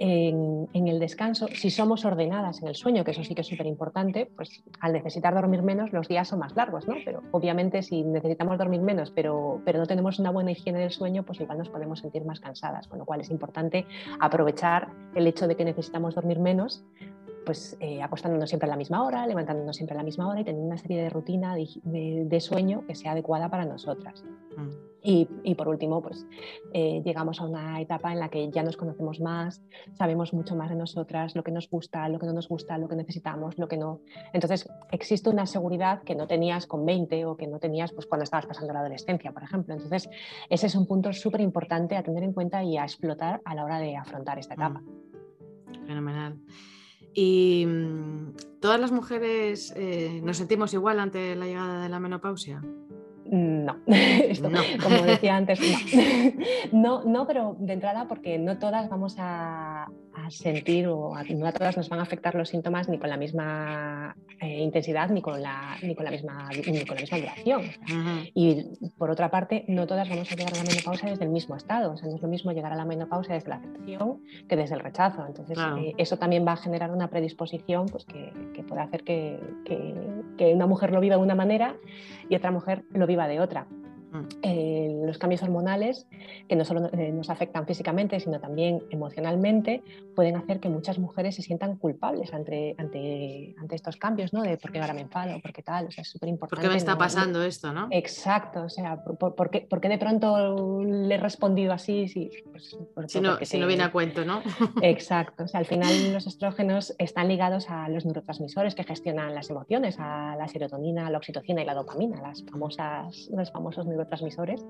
en, 0.01 0.69
el 0.73 1.01
descanso, 1.01 1.49
si 1.49 1.71
somos 1.71 2.05
ordenadas 2.05 2.63
en 2.63 2.69
el 2.69 2.77
sueño, 2.77 3.05
que 3.05 3.11
eso 3.11 3.25
sí 3.25 3.35
que 3.35 3.41
es 3.41 3.49
súper 3.49 3.67
importante, 3.67 4.31
pues 4.37 4.63
al 4.81 4.93
necesitar 4.93 5.35
dormir 5.35 5.63
menos 5.63 5.93
los 5.93 6.07
días 6.07 6.29
son 6.29 6.39
más 6.39 6.55
largos, 6.55 6.87
¿no? 6.87 6.95
Pero 7.05 7.23
obviamente 7.33 7.83
si 7.83 8.05
necesitamos 8.05 8.59
dormir 8.59 8.81
menos, 8.81 9.11
pero, 9.11 9.61
pero 9.65 9.81
no 9.81 9.87
tenemos 9.87 10.21
una 10.21 10.31
buena 10.31 10.53
higiene 10.53 10.79
del 10.79 10.93
sueño, 10.93 11.25
pues 11.25 11.41
igual 11.41 11.59
nos 11.59 11.69
podemos 11.69 11.99
sentir 11.99 12.25
más 12.25 12.39
cansadas, 12.39 12.87
con 12.87 13.01
lo 13.01 13.05
cual 13.05 13.21
es 13.21 13.31
importante 13.31 13.87
aprovechar 14.21 14.89
el 15.17 15.27
hecho 15.27 15.49
de 15.49 15.57
que 15.57 15.65
necesitamos 15.65 16.15
dormir 16.15 16.39
menos 16.39 16.85
pues 17.45 17.79
eh, 17.81 18.03
acostándonos 18.03 18.51
siempre 18.51 18.67
a 18.67 18.71
la 18.71 18.77
misma 18.77 19.03
hora, 19.05 19.27
levantándonos 19.27 19.75
siempre 19.75 19.95
a 19.95 19.99
la 19.99 20.05
misma 20.05 20.29
hora 20.29 20.41
y 20.41 20.45
teniendo 20.45 20.67
una 20.67 20.77
serie 20.77 21.03
de 21.03 21.09
rutina 21.09 21.57
de, 21.57 22.41
sueño 22.41 22.85
que 22.87 22.95
sea 22.95 23.13
adecuada 23.13 23.49
para 23.49 23.65
nosotras. 23.65 24.23
Mm. 24.55 24.88
Y, 25.01 25.55
por 25.55 25.69
último, 25.69 26.03
pues 26.03 26.27
eh, 26.73 27.01
llegamos 27.05 27.41
a 27.41 27.45
una 27.45 27.81
etapa 27.81 28.13
en 28.13 28.19
la 28.19 28.29
que 28.29 28.51
ya 28.51 28.63
nos 28.63 28.77
conocemos 28.77 29.21
más, 29.21 29.63
sabemos 29.95 30.35
mucho 30.35 30.57
más 30.57 30.71
de 30.71 30.77
nosotras, 30.77 31.37
lo 31.37 31.45
que 31.45 31.53
nos 31.53 31.71
gusta, 31.71 32.09
lo 32.09 32.19
que 32.19 32.27
no 32.27 32.33
nos 32.33 32.49
gusta, 32.49 32.77
lo 32.79 32.89
que 32.89 32.97
necesitamos, 32.97 33.59
lo 33.59 33.69
que 33.69 33.77
no. 33.77 34.01
Entonces, 34.33 34.69
existe 34.91 35.31
una 35.31 35.47
seguridad 35.47 36.03
que 36.03 36.17
no 36.17 36.27
tenías 36.27 36.67
con 36.67 36.85
20 36.85 37.25
o 37.27 37.37
que 37.37 37.47
no 37.47 37.61
tenías 37.61 37.93
pues, 37.93 38.07
cuando 38.07 38.25
estabas 38.25 38.47
pasando 38.47 38.73
la 38.73 38.81
adolescencia, 38.81 39.33
por 39.33 39.45
ejemplo. 39.45 39.75
Entonces, 39.75 40.11
ese 40.51 40.67
es 40.67 40.75
un 40.75 40.87
punto 40.87 41.13
súper 41.13 41.41
importante 41.41 41.97
a 41.97 42.03
tener 42.03 42.25
en 42.25 42.33
cuenta 42.33 42.65
y 42.65 42.77
a 42.77 42.83
explotar 42.83 43.41
a 43.45 43.55
la 43.55 43.65
hora 43.65 43.79
de 43.79 43.97
afrontar 43.97 44.39
esta 44.39 44.55
etapa. 44.55 44.81
Mm. 44.81 45.87
Fenomenal. 45.87 46.39
¿Y 47.15 47.65
mm, 47.67 48.61
todas 48.61 48.81
las 48.81 48.93
mujeres 48.93 49.73
eh, 49.77 50.21
nos 50.23 50.37
sentimos 50.37 50.75
igual 50.75 51.01
ante 51.01 51.35
la 51.37 51.47
llegada 51.47 51.83
de 51.83 51.89
la 51.89 52.01
menopausia? 52.01 52.63
No. 53.59 53.77
como 54.83 55.03
decía 55.03 55.37
antes, 55.37 55.61
no. 56.73 57.05
no. 57.05 57.27
pero 57.27 57.57
de 57.59 57.75
entrada 57.75 58.07
porque 58.09 58.39
no 58.39 58.59
todas 58.59 58.89
vamos 58.89 59.17
a, 59.19 59.87
sentir 60.31 60.89
o 60.89 61.15
no 61.15 61.47
a 61.47 61.53
todas 61.53 61.77
nos 61.77 61.89
van 61.89 62.01
a 62.01 62.03
afectar 62.03 62.35
los 62.35 62.51
síntomas 62.51 62.89
ni 62.89 62.99
con 62.99 63.09
la 63.09 63.17
misma 63.17 64.15
eh, 64.41 64.61
intensidad 64.61 65.09
ni 65.11 65.23
con 65.23 65.41
la, 65.41 65.77
ni 65.83 65.95
con 65.95 66.05
la 66.05 66.11
misma 66.11 66.51
ni 66.51 66.85
con 66.85 66.97
la 66.97 67.01
misma 67.01 67.19
duración. 67.19 67.63
Y 68.35 68.65
por 68.99 69.11
otra 69.11 69.31
parte, 69.31 69.65
no 69.69 69.87
todas 69.87 70.09
vamos 70.09 70.31
a 70.31 70.35
llegar 70.35 70.53
a 70.55 70.59
la 70.59 70.65
menopausia 70.65 71.11
desde 71.11 71.25
el 71.25 71.31
mismo 71.31 71.57
estado. 71.57 71.93
O 71.93 71.97
sea, 71.97 72.09
no 72.09 72.17
es 72.17 72.23
lo 72.23 72.29
mismo 72.29 72.53
llegar 72.53 72.73
a 72.73 72.77
la 72.77 72.85
menopausia 72.85 73.35
desde 73.35 73.49
la 73.49 73.57
aceptación 73.57 74.21
que 74.49 74.57
desde 74.57 74.75
el 74.75 74.81
rechazo. 74.81 75.27
Entonces, 75.27 75.59
eh, 75.79 75.95
eso 75.97 76.17
también 76.19 76.47
va 76.47 76.53
a 76.53 76.57
generar 76.57 76.91
una 76.91 77.09
predisposición 77.09 77.87
pues, 77.87 78.05
que, 78.05 78.33
que 78.55 78.63
puede 78.63 78.83
hacer 78.83 79.05
que, 79.05 79.41
que, 79.65 79.95
que 80.39 80.55
una 80.55 80.67
mujer 80.67 80.93
lo 80.93 81.01
viva 81.01 81.17
de 81.17 81.23
una 81.23 81.35
manera 81.35 81.77
y 82.31 82.37
otra 82.37 82.51
mujer 82.51 82.85
lo 82.93 83.07
viva 83.07 83.29
de 83.29 83.41
otra. 83.41 83.67
Eh, 84.43 85.03
los 85.05 85.19
cambios 85.19 85.43
hormonales, 85.43 86.07
que 86.49 86.57
no 86.57 86.65
solo 86.65 86.89
eh, 86.93 87.13
nos 87.13 87.29
afectan 87.29 87.67
físicamente, 87.67 88.19
sino 88.21 88.41
también 88.41 88.83
emocionalmente, 88.91 89.83
pueden 90.15 90.37
hacer 90.37 90.61
que 90.61 90.69
muchas 90.69 90.99
mujeres 90.99 91.35
se 91.35 91.43
sientan 91.43 91.77
culpables 91.77 92.33
ante, 92.33 92.75
ante, 92.79 93.55
ante 93.59 93.75
estos 93.75 93.97
cambios, 93.97 94.33
¿no? 94.33 94.43
De 94.43 94.57
por 94.57 94.73
qué 94.73 94.81
ahora 94.81 94.95
me 94.95 95.03
enfado, 95.03 95.39
por 95.41 95.53
qué 95.53 95.63
tal, 95.63 95.87
o 95.87 95.91
sea, 95.91 96.03
es 96.03 96.09
súper 96.09 96.31
importante. 96.31 96.63
¿Por 96.63 96.71
qué 96.71 96.73
me 96.73 96.79
está 96.79 96.97
pasando 96.97 97.43
esto, 97.43 97.73
no? 97.73 97.89
Exacto, 97.91 98.63
o 98.63 98.69
sea, 98.69 99.03
¿por, 99.03 99.51
qué, 99.51 99.61
por, 99.63 99.81
qué, 99.81 99.89
de 99.89 99.99
pronto 99.99 100.83
le 100.85 101.15
he 101.15 101.19
respondido 101.19 101.73
así? 101.73 102.09
Sí, 102.09 102.31
pues, 102.51 102.77
si, 103.09 103.21
no, 103.21 103.37
si 103.43 103.59
no 103.59 103.67
viene 103.67 103.85
a 103.85 103.93
cuento, 103.93 104.25
¿no? 104.25 104.41
Exacto, 104.83 105.45
o 105.45 105.49
sea, 105.49 105.61
al 105.61 105.67
final 105.67 106.15
los 106.15 106.27
estrógenos 106.27 106.95
están 106.99 107.29
ligados 107.29 107.69
a 107.69 107.89
los 107.89 108.07
neurotransmisores 108.07 108.75
que 108.75 108.85
gestionan 108.85 109.35
las 109.35 109.51
emociones, 109.51 109.97
a 109.99 110.35
la 110.37 110.49
serotonina, 110.49 111.11
la 111.11 111.19
oxitocina 111.19 111.63
y 111.63 111.67
la 111.67 111.75
dopamina, 111.75 112.21
las 112.23 112.43
famosas, 112.45 113.29
los 113.31 113.53
famosos 113.53 113.85
neurotransmisores 113.85 113.98
neurotransmisores 113.99 114.65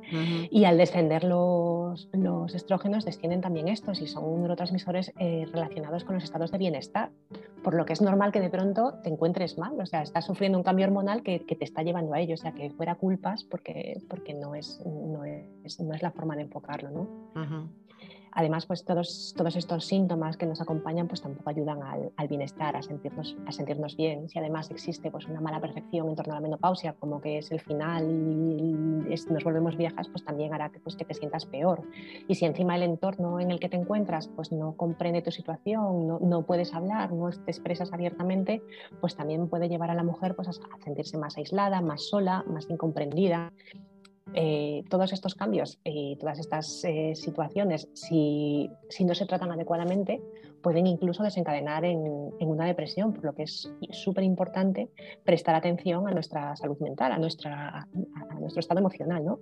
y 0.50 0.64
al 0.64 0.78
descender 0.78 1.24
los, 1.24 2.08
los, 2.12 2.54
estrógenos 2.54 3.04
descienden 3.04 3.40
también 3.40 3.68
estos 3.68 4.00
y 4.00 4.06
son 4.06 4.40
neurotransmisores 4.40 5.12
eh, 5.18 5.46
relacionados 5.52 6.04
con 6.04 6.14
los 6.14 6.24
estados 6.24 6.50
de 6.50 6.58
bienestar, 6.58 7.10
por 7.62 7.74
lo 7.74 7.84
que 7.84 7.92
es 7.92 8.00
normal 8.00 8.32
que 8.32 8.40
de 8.40 8.50
pronto 8.50 8.94
te 9.02 9.10
encuentres 9.10 9.58
mal, 9.58 9.78
o 9.80 9.86
sea, 9.86 10.02
estás 10.02 10.24
sufriendo 10.24 10.58
un 10.58 10.64
cambio 10.64 10.86
hormonal 10.86 11.22
que, 11.22 11.44
que 11.44 11.56
te 11.56 11.64
está 11.64 11.82
llevando 11.82 12.14
a 12.14 12.20
ello, 12.20 12.34
o 12.34 12.38
sea, 12.38 12.52
que 12.52 12.70
fuera 12.70 12.94
culpas 12.94 13.44
porque, 13.44 14.00
porque 14.08 14.34
no, 14.34 14.54
es, 14.54 14.80
no, 14.84 15.24
es, 15.24 15.80
no 15.80 15.94
es 15.94 16.02
la 16.02 16.10
forma 16.10 16.36
de 16.36 16.42
enfocarlo, 16.42 16.90
¿no? 16.90 17.68
Además, 18.32 18.66
pues 18.66 18.84
todos, 18.84 19.34
todos 19.36 19.56
estos 19.56 19.84
síntomas 19.84 20.36
que 20.36 20.46
nos 20.46 20.60
acompañan 20.60 21.08
pues 21.08 21.22
tampoco 21.22 21.50
ayudan 21.50 21.82
al, 21.82 22.28
bienestar, 22.28 22.76
a 22.76 22.82
sentirnos, 22.82 23.36
a 23.46 23.52
sentirnos 23.52 23.96
bien. 23.96 24.28
Si 24.28 24.38
además 24.38 24.70
existe 24.70 25.10
pues 25.10 25.26
una 25.26 25.40
mala 25.40 25.60
percepción 25.60 26.08
en 26.08 26.16
torno 26.16 26.34
a 26.34 26.36
la 26.36 26.42
menopausia, 26.42 26.94
como 26.94 27.20
que 27.20 27.38
es 27.38 27.50
el 27.50 27.60
final 27.60 28.04
y 28.04 29.14
nos 29.30 29.44
volvemos 29.44 29.76
viejas, 29.76 30.08
pues 30.08 30.24
también 30.24 30.54
hará 30.54 30.70
que, 30.70 30.80
pues, 30.80 30.96
que 30.96 31.04
te 31.04 31.14
sientas 31.14 31.46
peor. 31.46 31.82
Y 32.26 32.34
si 32.34 32.44
encima 32.44 32.76
el 32.76 32.82
entorno 32.82 33.40
en 33.40 33.50
el 33.50 33.60
que 33.60 33.68
te 33.68 33.76
encuentras 33.76 34.28
pues 34.28 34.52
no 34.52 34.76
comprende 34.76 35.22
tu 35.22 35.30
situación, 35.30 36.06
no, 36.06 36.18
no 36.20 36.42
puedes 36.42 36.74
hablar, 36.74 37.12
no 37.12 37.30
te 37.30 37.50
expresas 37.50 37.92
abiertamente, 37.92 38.62
pues 39.00 39.16
también 39.16 39.48
puede 39.48 39.68
llevar 39.68 39.90
a 39.90 39.94
la 39.94 40.02
mujer 40.02 40.34
pues, 40.34 40.48
a 40.48 40.52
sentirse 40.84 41.18
más 41.18 41.36
aislada, 41.36 41.80
más 41.80 42.08
sola, 42.08 42.44
más 42.46 42.68
incomprendida. 42.68 43.52
Eh, 44.34 44.84
todos 44.90 45.12
estos 45.12 45.34
cambios 45.34 45.78
y 45.84 46.16
todas 46.16 46.38
estas 46.38 46.84
eh, 46.84 47.14
situaciones, 47.14 47.88
si, 47.94 48.70
si, 48.88 49.04
no 49.04 49.14
se 49.14 49.26
tratan 49.26 49.50
adecuadamente, 49.52 50.20
pueden 50.62 50.86
incluso 50.86 51.22
desencadenar 51.22 51.84
en, 51.84 52.00
una 52.40 52.66
depresión, 52.66 53.12
por 53.12 53.24
lo 53.24 53.34
que 53.34 53.44
es 53.44 53.72
súper 53.90 54.24
importante 54.24 54.90
prestar 55.24 55.54
atención 55.54 56.08
a 56.08 56.12
nuestra 56.12 56.56
salud 56.56 56.78
mental, 56.80 57.12
a, 57.12 57.18
nuestra, 57.18 57.88
a, 58.30 58.34
nuestro 58.40 58.60
estado 58.60 58.80
emocional. 58.80 59.24
¿no? 59.24 59.38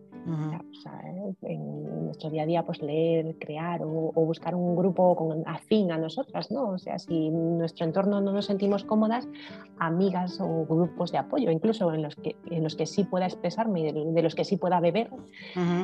en 1.42 2.04
nuestro 2.06 2.30
día 2.30 2.42
a 2.42 2.46
día, 2.46 2.62
pues 2.64 2.82
leer, 2.82 3.36
crear 3.38 3.82
o, 3.82 4.12
buscar 4.12 4.54
un 4.54 4.76
grupo 4.76 5.14
con, 5.16 5.42
afín 5.46 5.92
a 5.92 5.98
nosotras. 5.98 6.50
¿no? 6.50 6.70
O 6.70 6.78
sea, 6.78 6.98
si 6.98 7.26
en 7.28 7.58
nuestro 7.58 7.86
entorno 7.86 8.20
no 8.20 8.32
nos 8.32 8.46
sentimos 8.46 8.84
cómodas, 8.84 9.28
amigas 9.78 10.40
o 10.40 10.66
grupos 10.66 11.12
de 11.12 11.18
apoyo, 11.18 11.50
incluso 11.50 11.92
en 11.92 12.02
los 12.02 12.16
que, 12.16 12.36
en 12.50 12.62
los 12.62 12.76
que 12.76 12.86
sí 12.86 13.04
pueda 13.04 13.26
expresarme 13.26 13.80
y 13.80 13.92
de, 13.92 14.22
los 14.22 14.34
que 14.34 14.44
sí 14.44 14.56
pueda 14.56 14.80
beber, 14.80 15.10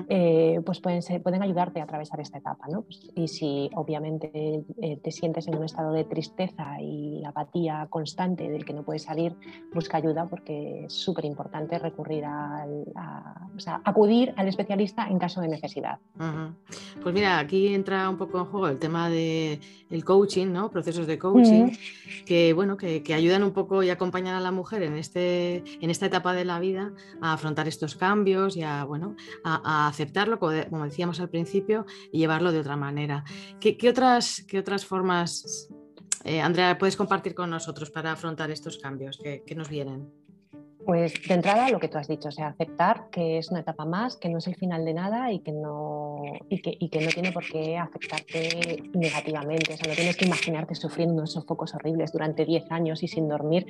eh, 0.09 0.61
pues 0.65 0.81
pueden, 0.81 1.03
ser, 1.03 1.23
pueden 1.23 1.43
ayudarte 1.43 1.81
a 1.81 1.85
atravesar 1.85 2.21
esta 2.21 2.39
etapa. 2.39 2.67
¿no? 2.69 2.83
Pues, 2.83 3.11
y 3.15 3.29
si 3.29 3.71
obviamente 3.75 4.65
eh, 4.81 4.97
te 4.97 5.11
sientes 5.23 5.47
en 5.47 5.57
un 5.57 5.63
estado 5.63 5.93
de 5.93 6.03
tristeza 6.03 6.81
y 6.81 7.25
apatía 7.25 7.87
constante 7.89 8.51
del 8.51 8.65
que 8.65 8.73
no 8.73 8.83
puedes 8.83 9.05
salir, 9.05 9.37
busca 9.73 9.99
ayuda 9.99 10.27
porque 10.27 10.87
es 10.87 10.93
súper 10.93 11.25
importante 11.27 11.79
recurrir 11.79 12.25
a, 12.25 12.67
o 13.55 13.61
sea, 13.61 13.81
acudir 13.85 14.35
al 14.37 14.49
especialista 14.49 15.07
en 15.07 15.21
caso 15.21 15.41
de 15.41 15.47
necesidad. 15.47 16.01
Pues 17.01 17.15
mira, 17.15 17.39
aquí 17.39 17.73
entra 17.73 18.09
un 18.09 18.17
poco 18.17 18.41
en 18.41 18.47
juego 18.47 18.67
el 18.67 18.81
tema 18.81 19.09
del 19.09 19.61
el 19.91 20.05
coaching, 20.05 20.49
¿no? 20.49 20.73
procesos 20.73 21.07
de 21.07 21.21
coaching, 21.21 21.71
que, 22.27 22.53
bueno, 22.53 22.77
que, 22.77 23.05
ayudan 23.15 23.45
un 23.45 23.53
poco 23.53 23.85
y 23.85 23.91
acompañan 23.91 24.35
a 24.35 24.41
la 24.41 24.51
mujer 24.51 24.83
en, 24.83 24.97
este, 24.97 25.63
en 25.81 25.91
esta 25.91 26.07
etapa 26.07 26.33
de 26.33 26.45
la 26.45 26.59
vida 26.59 26.91
a 27.21 27.35
afrontar 27.35 27.69
estos 27.69 27.95
cambios 27.95 28.57
y 28.57 28.63
a, 28.63 28.83
bueno, 28.85 29.15
a, 29.45 29.87
aceptarlo, 29.87 30.41
como 30.41 30.85
decíamos 30.85 31.21
al 31.21 31.29
principio, 31.29 31.87
y 32.11 32.19
llevarlo 32.19 32.51
de 32.51 32.59
otra 32.59 32.77
manera. 32.77 33.23
¿Qué, 33.61 33.89
otras, 33.89 34.45
qué 34.49 34.59
otras 34.59 34.85
formas 34.85 35.12
eh, 36.25 36.41
Andrea, 36.41 36.79
puedes 36.79 36.97
compartir 36.97 37.35
con 37.35 37.51
nosotros 37.51 37.91
para 37.91 38.13
afrontar 38.13 38.51
estos 38.51 38.79
cambios 38.79 39.19
que, 39.19 39.55
nos 39.55 39.69
vienen? 39.69 40.09
Pues 40.85 41.15
de 41.29 41.35
entrada 41.35 41.69
lo 41.71 41.79
que 41.79 41.89
tú 41.89 41.99
has 41.99 42.09
dicho, 42.09 42.29
o 42.29 42.33
sea, 42.33 42.49
aceptar 42.49 43.09
que 43.11 43.39
es 43.39 43.51
una 43.51 43.61
etapa 43.61 43.85
más, 43.85 44.17
que 44.17 44.29
no 44.29 44.39
es 44.39 44.47
el 44.49 44.57
final 44.57 44.85
de 44.85 44.95
nada 44.95 45.31
y 45.33 45.41
que 45.41 45.53
no, 45.53 46.23
y 46.49 46.61
que, 46.61 46.77
y 46.79 46.89
que 46.89 47.01
no 47.01 47.11
tiene 47.11 47.31
por 47.31 47.45
qué 47.45 47.77
afectarte 47.77 48.83
negativamente. 48.93 49.75
O 49.75 49.77
sea, 49.77 49.89
no 49.89 49.95
tienes 49.95 50.17
que 50.17 50.25
imaginarte 50.25 50.75
sufriendo 50.75 51.15
unos 51.15 51.33
sofocos 51.33 51.75
horribles 51.75 52.13
durante 52.13 52.45
10 52.45 52.71
años 52.73 53.03
y 53.03 53.09
sin 53.09 53.29
dormir, 53.29 53.67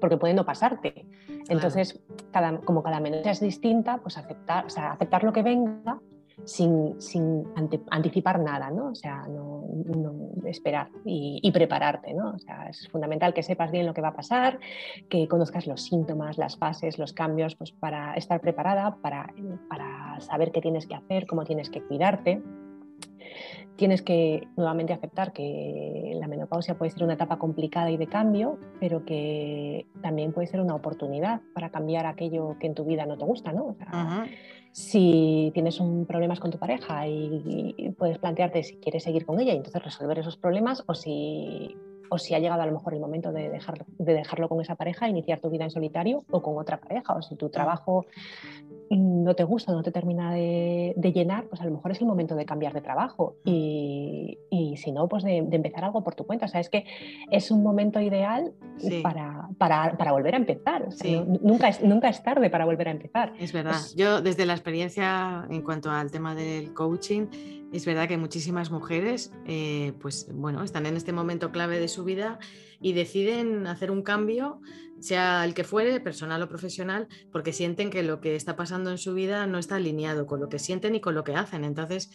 porque 0.00 0.16
puede 0.16 0.34
no 0.34 0.44
pasarte. 0.44 1.06
Entonces, 1.48 2.00
cada, 2.32 2.58
como 2.60 2.82
cada 2.82 3.00
mente 3.00 3.30
es 3.30 3.40
distinta, 3.40 3.98
pues 3.98 4.18
aceptar, 4.18 4.66
o 4.66 4.70
sea, 4.70 4.92
aceptar 4.92 5.22
lo 5.22 5.32
que 5.32 5.42
venga 5.42 6.00
sin, 6.44 6.96
anticipar 7.90 8.40
nada, 8.40 8.70
¿no? 8.70 8.90
O 8.90 8.94
sea, 8.94 9.26
no, 9.28 9.64
esperar 10.46 10.90
y, 11.04 11.50
prepararte, 11.52 12.14
¿no? 12.14 12.30
O 12.30 12.38
sea, 12.38 12.68
es 12.68 12.88
fundamental 12.88 13.34
que 13.34 13.42
sepas 13.42 13.70
bien 13.70 13.86
lo 13.86 13.94
que 13.94 14.00
va 14.00 14.08
a 14.08 14.14
pasar, 14.14 14.58
que 15.08 15.28
conozcas 15.28 15.66
los 15.66 15.82
síntomas, 15.82 16.38
las 16.38 16.56
fases, 16.56 16.98
los 16.98 17.12
cambios, 17.12 17.54
pues 17.56 17.72
para 17.72 18.14
estar 18.14 18.40
preparada, 18.40 18.96
para, 19.02 19.32
saber 20.20 20.50
qué 20.50 20.60
tienes 20.60 20.86
que 20.86 20.94
hacer, 20.94 21.26
cómo 21.26 21.44
tienes 21.44 21.70
que 21.70 21.82
cuidarte 21.82 22.42
tienes 23.76 24.02
que 24.02 24.48
nuevamente 24.56 24.92
aceptar 24.92 25.32
que 25.32 26.12
la 26.16 26.26
menopausia 26.26 26.76
puede 26.76 26.90
ser 26.90 27.04
una 27.04 27.12
etapa 27.12 27.38
complicada 27.38 27.88
y 27.92 27.96
de 27.96 28.08
cambio, 28.08 28.58
pero 28.80 29.04
que 29.04 29.86
también 30.02 30.32
puede 30.32 30.48
ser 30.48 30.60
una 30.60 30.74
oportunidad 30.74 31.42
para 31.54 31.70
cambiar 31.70 32.04
aquello 32.04 32.56
que 32.58 32.66
en 32.66 32.74
tu 32.74 32.84
vida 32.84 33.06
no 33.06 33.16
te 33.16 33.24
gusta, 33.24 33.52
¿no? 33.52 33.76
Si 34.78 35.50
tienes 35.54 35.80
un 35.80 36.06
problemas 36.06 36.38
con 36.38 36.52
tu 36.52 36.58
pareja 36.58 37.06
y, 37.08 37.92
puedes 37.98 38.18
plantearte 38.18 38.62
si 38.62 38.76
quieres 38.76 39.02
seguir 39.02 39.26
con 39.26 39.40
ella 39.40 39.52
y 39.52 39.56
entonces 39.56 39.82
resolver 39.82 40.20
esos 40.20 40.36
problemas 40.36 40.84
o 40.86 40.94
si 40.94 41.76
o 42.10 42.16
si 42.16 42.34
ha 42.34 42.38
llegado 42.38 42.62
a 42.62 42.66
lo 42.66 42.72
mejor 42.72 42.94
el 42.94 43.00
momento 43.00 43.32
de, 43.32 43.50
dejar, 43.50 43.84
de 43.98 44.14
dejarlo 44.14 44.48
con 44.48 44.60
esa 44.62 44.76
pareja, 44.76 45.08
iniciar 45.08 45.40
tu 45.40 45.50
vida 45.50 45.64
en 45.64 45.70
solitario 45.70 46.24
o 46.30 46.40
con 46.40 46.56
otra 46.56 46.78
pareja, 46.78 47.12
o 47.12 47.20
si 47.20 47.34
tu 47.34 47.50
trabajo 47.50 48.06
no 48.90 49.34
te 49.34 49.44
gusta, 49.44 49.72
no 49.72 49.82
te 49.82 49.92
termina 49.92 50.32
de, 50.32 50.94
llenar, 51.14 51.46
pues 51.48 51.60
a 51.60 51.64
lo 51.64 51.72
mejor 51.72 51.92
es 51.92 52.00
el 52.00 52.06
momento 52.06 52.34
de 52.34 52.44
cambiar 52.44 52.72
de 52.72 52.80
trabajo 52.80 53.36
y, 53.44 54.38
si 54.76 54.92
no, 54.92 55.08
pues 55.08 55.24
de, 55.24 55.38
empezar 55.38 55.84
algo 55.84 56.02
por 56.02 56.14
tu 56.14 56.24
cuenta. 56.24 56.46
O 56.46 56.48
sea, 56.48 56.60
es 56.60 56.68
que 56.68 56.84
es 57.30 57.50
un 57.50 57.62
momento 57.62 58.00
ideal 58.00 58.52
para, 59.02 59.48
para, 59.58 60.12
volver 60.12 60.34
a 60.34 60.38
empezar. 60.38 60.88
nunca, 61.42 61.68
es, 61.68 61.82
nunca 61.82 62.08
es 62.08 62.22
tarde 62.22 62.50
para 62.50 62.64
volver 62.64 62.88
a 62.88 62.92
empezar. 62.92 63.32
Es 63.38 63.52
verdad. 63.52 63.76
Yo 63.96 64.20
desde 64.20 64.46
la 64.46 64.54
experiencia 64.54 65.46
en 65.50 65.62
cuanto 65.62 65.90
al 65.90 66.10
tema 66.10 66.34
del 66.34 66.72
coaching, 66.74 67.26
es 67.72 67.84
verdad 67.84 68.08
que 68.08 68.16
muchísimas 68.16 68.70
mujeres 68.70 69.32
eh, 69.46 69.92
pues 70.00 70.28
bueno, 70.32 70.62
están 70.62 70.86
en 70.86 70.96
este 70.96 71.12
momento 71.12 71.52
clave 71.52 71.78
de 71.78 71.88
su 71.88 72.04
vida 72.04 72.38
y 72.80 72.92
deciden 72.92 73.66
hacer 73.66 73.90
un 73.90 74.02
cambio 74.02 74.60
sea 75.00 75.44
el 75.44 75.54
que 75.54 75.64
fuere, 75.64 76.00
personal 76.00 76.42
o 76.42 76.48
profesional, 76.48 77.08
porque 77.32 77.52
sienten 77.52 77.90
que 77.90 78.02
lo 78.02 78.20
que 78.20 78.36
está 78.36 78.56
pasando 78.56 78.90
en 78.90 78.98
su 78.98 79.14
vida 79.14 79.46
no 79.46 79.58
está 79.58 79.76
alineado 79.76 80.26
con 80.26 80.40
lo 80.40 80.48
que 80.48 80.58
sienten 80.58 80.94
y 80.94 81.00
con 81.00 81.14
lo 81.14 81.24
que 81.24 81.34
hacen. 81.34 81.64
Entonces, 81.64 82.10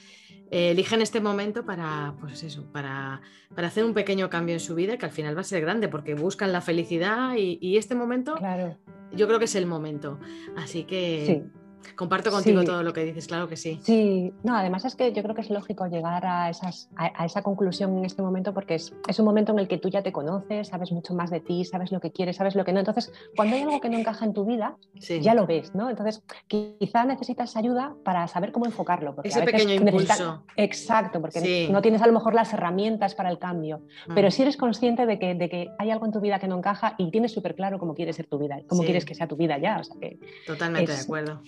eh, 0.51 0.71
eligen 0.71 1.01
este 1.01 1.21
momento 1.21 1.65
para, 1.65 2.15
pues 2.19 2.43
eso, 2.43 2.71
para, 2.71 3.21
para, 3.55 3.67
hacer 3.67 3.85
un 3.85 3.93
pequeño 3.93 4.29
cambio 4.29 4.53
en 4.53 4.59
su 4.59 4.75
vida 4.75 4.97
que 4.97 5.05
al 5.05 5.11
final 5.11 5.35
va 5.35 5.41
a 5.41 5.45
ser 5.45 5.61
grande, 5.61 5.87
porque 5.87 6.13
buscan 6.13 6.51
la 6.51 6.61
felicidad 6.61 7.35
y, 7.37 7.77
este 7.77 7.95
momento, 7.95 8.35
claro. 8.35 8.77
yo 9.11 9.27
creo 9.27 9.39
que 9.39 9.45
es 9.45 9.55
el 9.55 9.65
momento. 9.65 10.19
Así 10.55 10.83
que... 10.83 11.45
Comparto 11.95 12.31
contigo 12.31 12.63
todo 12.63 12.83
lo 12.83 12.93
que 12.93 13.03
dices, 13.03 13.27
claro 13.27 13.47
que 13.47 13.57
sí. 13.57 13.79
Sí, 13.83 14.33
no, 14.43 14.55
además 14.55 14.85
es 14.85 14.95
que 14.95 15.13
yo 15.13 15.23
creo 15.23 15.35
que 15.35 15.41
es 15.41 15.49
lógico 15.49 15.87
llegar 15.87 16.25
a, 16.25 16.49
esas, 16.49 16.89
a, 16.95 17.25
esa 17.25 17.41
conclusión 17.41 17.97
en 17.97 18.05
este 18.05 18.21
momento 18.21 18.53
porque 18.53 18.75
es, 18.75 18.93
es, 19.07 19.19
un 19.19 19.25
momento 19.25 19.51
en 19.51 19.59
el 19.59 19.67
que 19.67 19.77
tú 19.77 19.89
ya 19.89 20.01
te 20.01 20.11
conoces, 20.11 20.67
sabes 20.67 20.91
mucho 20.91 21.13
más 21.13 21.29
de 21.29 21.39
ti, 21.39 21.65
sabes 21.65 21.91
lo 21.91 21.99
que 21.99 22.11
quieres, 22.11 22.37
sabes 22.37 22.55
lo 22.55 22.65
que 22.65 22.73
no. 22.73 22.79
Entonces, 22.79 23.11
cuando 23.35 23.55
hay 23.55 23.63
algo 23.63 23.79
que 23.79 23.89
no 23.89 23.97
encaja 23.97 24.25
en 24.25 24.33
tu 24.33 24.45
vida, 24.45 24.77
ya 25.21 25.33
lo 25.33 25.45
ves, 25.45 25.75
¿no? 25.75 25.89
Entonces, 25.89 26.23
quizá 26.47 27.05
necesitas 27.05 27.55
ayuda 27.55 27.95
para 28.03 28.27
saber 28.27 28.51
cómo 28.51 28.65
enfocarlo. 28.65 29.15
Ese 29.23 29.41
pequeño 29.43 29.73
impulso. 29.73 30.43
Exacto, 30.57 31.21
porque 31.21 31.69
no 31.71 31.81
tienes 31.81 32.01
a 32.01 32.07
lo 32.07 32.13
mejor 32.13 32.33
las 32.33 32.53
herramientas 32.53 33.15
para 33.15 33.29
el 33.29 33.39
cambio, 33.39 33.81
pero 34.13 34.27
mm. 34.27 34.31
si 34.31 34.41
eres 34.41 34.57
consciente 34.57 35.05
de 35.05 35.19
que, 35.19 35.35
de 35.35 35.49
que 35.49 35.69
hay 35.77 35.91
algo 35.91 36.05
en 36.05 36.11
tu 36.11 36.19
vida 36.19 36.39
que 36.39 36.47
no 36.47 36.57
encaja 36.57 36.95
y 36.97 37.11
tienes 37.11 37.31
súper 37.31 37.55
claro 37.55 37.79
cómo 37.79 37.93
quieres 37.93 38.15
ser 38.15 38.27
tu 38.27 38.37
vida, 38.37 38.59
cómo 38.67 38.83
quieres 38.83 39.05
que 39.05 39.15
sea 39.15 39.27
tu 39.27 39.35
vida 39.35 39.57
ya. 39.57 39.79
O 39.79 39.83
sea 39.83 39.95
que 39.99 40.19
Totalmente 40.45 40.91
de 40.91 40.99
acuerdo 40.99 41.41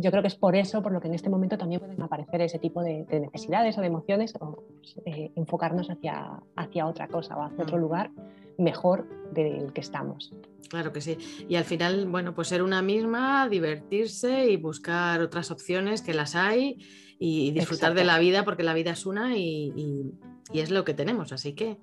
yo 0.00 0.10
creo 0.10 0.22
que 0.22 0.28
es 0.28 0.36
por 0.36 0.54
eso, 0.54 0.80
por 0.80 0.92
lo 0.92 1.00
que 1.00 1.08
en 1.08 1.14
este 1.14 1.28
momento 1.28 1.58
también 1.58 1.80
pueden 1.80 2.00
aparecer 2.00 2.40
ese 2.40 2.58
tipo 2.60 2.82
de, 2.82 3.04
necesidades 3.10 3.76
o 3.78 3.80
de 3.80 3.88
emociones, 3.88 4.32
o 4.38 4.64
pues, 4.78 4.94
eh, 5.04 5.32
enfocarnos 5.34 5.90
hacia, 5.90 6.40
hacia 6.54 6.86
otra 6.86 7.08
cosa 7.08 7.36
o 7.36 7.42
hacia 7.42 7.64
otro 7.64 7.78
mm. 7.78 7.80
lugar 7.80 8.10
mejor 8.58 9.08
del 9.32 9.72
que 9.72 9.80
estamos. 9.80 10.32
Claro 10.68 10.92
que 10.92 11.00
sí. 11.00 11.18
Y 11.48 11.56
al 11.56 11.64
final, 11.64 12.06
bueno, 12.06 12.34
pues 12.34 12.48
ser 12.48 12.62
una 12.62 12.80
misma, 12.80 13.48
divertirse 13.48 14.50
y 14.50 14.56
buscar 14.56 15.20
otras 15.20 15.50
opciones 15.50 16.02
que 16.02 16.14
las 16.14 16.36
hay 16.36 16.78
y 17.18 17.50
disfrutar 17.50 17.94
de 17.94 18.04
la 18.04 18.18
vida 18.18 18.44
porque 18.44 18.62
la 18.62 18.74
vida 18.74 18.92
es 18.92 19.04
una 19.04 19.36
y, 19.36 20.12
es 20.52 20.70
lo 20.70 20.84
que 20.84 20.94
tenemos. 20.94 21.32
Así 21.32 21.54
que, 21.54 21.78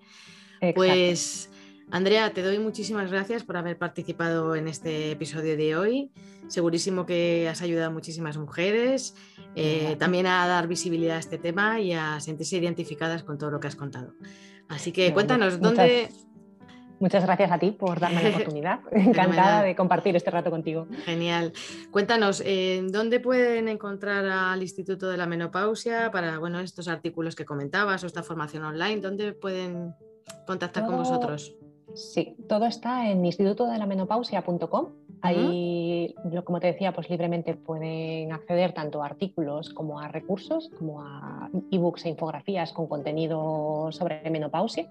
pues 0.74 1.50
Andrea, 1.92 2.34
te 2.34 2.42
doy 2.42 2.60
muchísimas 2.60 3.12
gracias 3.12 3.44
por 3.44 3.58
haber 3.58 3.78
participado 3.78 4.56
en 4.56 4.68
este 4.68 5.12
episodio 5.12 5.56
de 5.56 5.76
hoy. 5.76 6.12
Segurísimo 6.48 7.06
que 7.06 7.48
has 7.48 7.62
ayudado 7.62 7.88
a 7.88 7.94
muchísimas 7.94 8.38
mujeres, 8.38 9.16
eh, 9.56 9.96
también 10.00 10.26
a 10.28 10.48
dar 10.48 10.68
visibilidad 10.68 11.18
a 11.18 11.20
este 11.20 11.38
tema 11.38 11.80
y 11.80 11.94
a 11.94 12.20
sentirse 12.20 12.58
identificadas 12.58 13.24
con 13.24 13.38
todo 13.38 13.52
lo 13.52 13.60
que 13.60 13.68
has 13.68 13.76
contado. 13.76 14.14
Así 14.68 14.92
que 14.92 15.14
cuéntanos, 15.14 15.60
¿dónde... 15.60 16.10
Muchas 16.98 17.26
gracias 17.26 17.52
a 17.52 17.60
ti 17.60 17.72
por 17.72 18.00
darme 18.00 18.24
la 18.24 18.30
oportunidad. 18.36 18.80
Encantada 18.92 19.64
de 19.64 19.76
compartir 19.76 20.16
este 20.16 20.32
rato 20.32 20.50
contigo. 20.50 20.88
Genial. 21.04 21.54
Cuéntanos, 21.92 22.44
¿dónde 22.92 23.20
pueden 23.20 23.68
encontrar 23.68 24.26
al 24.26 24.62
Instituto 24.62 25.10
de 25.10 25.18
la 25.18 25.28
Menopausia 25.28 26.10
para 26.10 26.40
bueno, 26.40 26.60
estos 26.62 26.88
artículos 26.88 27.36
que 27.36 27.46
comentabas 27.46 28.04
o 28.04 28.08
esta 28.08 28.24
formación 28.24 28.64
online? 28.64 29.02
¿Dónde 29.02 29.34
pueden 29.34 29.94
contactar 30.48 30.86
con 30.86 30.98
vosotros? 30.98 31.56
Sí, 31.96 32.36
todo 32.48 32.66
está 32.66 33.10
en 33.10 33.26
institutodelamenopausia.com. 33.26 34.90
Ahí, 35.26 36.16
como 36.44 36.60
te 36.60 36.68
decía, 36.68 36.94
pues 36.94 37.10
libremente 37.10 37.56
pueden 37.56 38.32
acceder 38.32 38.74
tanto 38.74 39.02
a 39.02 39.08
artículos 39.08 39.70
como 39.70 40.00
a 40.00 40.08
recursos, 40.08 40.70
como 40.78 41.02
a 41.02 41.50
ebooks 41.72 42.06
e 42.06 42.10
infografías 42.10 42.74
con 42.74 42.88
contenido 42.88 43.92
sobre 43.92 44.30
menopausia. 44.30 44.88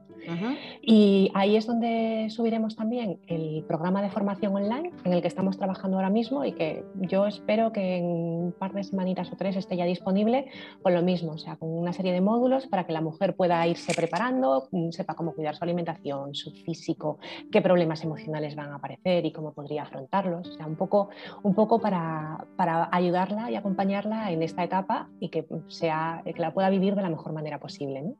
Y 0.82 1.30
ahí 1.34 1.56
es 1.56 1.66
donde 1.66 2.28
subiremos 2.30 2.76
también 2.76 3.18
el 3.26 3.64
programa 3.66 4.00
de 4.02 4.10
formación 4.10 4.54
online 4.54 4.90
en 5.04 5.12
el 5.12 5.20
que 5.20 5.28
estamos 5.28 5.58
trabajando 5.58 5.98
ahora 5.98 6.10
mismo 6.10 6.44
y 6.44 6.52
que 6.52 6.84
yo 6.94 7.26
espero 7.26 7.72
que 7.72 7.98
en 7.98 8.04
un 8.06 8.54
par 8.58 8.72
de 8.72 8.84
semanitas 8.84 9.30
o 9.32 9.36
tres 9.36 9.56
esté 9.56 9.76
ya 9.76 9.84
disponible 9.84 10.46
con 10.82 10.94
lo 10.94 11.02
mismo, 11.02 11.32
o 11.32 11.38
sea, 11.38 11.56
con 11.56 11.68
una 11.70 11.92
serie 11.92 12.12
de 12.12 12.20
módulos 12.20 12.66
para 12.66 12.86
que 12.86 12.92
la 12.92 13.02
mujer 13.02 13.36
pueda 13.36 13.66
irse 13.66 13.92
preparando, 13.94 14.68
sepa 14.90 15.14
cómo 15.14 15.34
cuidar 15.34 15.56
su 15.56 15.64
alimentación, 15.64 16.34
su 16.34 16.50
físico 16.50 17.18
qué 17.50 17.62
problemas 17.62 18.02
emocionales 18.04 18.54
van 18.54 18.70
a 18.72 18.76
aparecer 18.76 19.24
y 19.24 19.32
cómo 19.32 19.52
podría 19.52 19.84
afrontarlos. 20.24 20.48
O 20.48 20.56
sea, 20.56 20.66
un 20.66 20.76
poco, 20.76 21.10
un 21.42 21.54
poco 21.54 21.80
para, 21.80 22.44
para 22.56 22.88
ayudarla 22.92 23.50
y 23.50 23.56
acompañarla 23.56 24.30
en 24.30 24.42
esta 24.42 24.64
etapa 24.64 25.08
y 25.20 25.28
que, 25.28 25.46
sea, 25.68 26.22
que 26.24 26.40
la 26.40 26.52
pueda 26.52 26.70
vivir 26.70 26.94
de 26.94 27.02
la 27.02 27.10
mejor 27.10 27.32
manera 27.32 27.58
posible. 27.58 28.14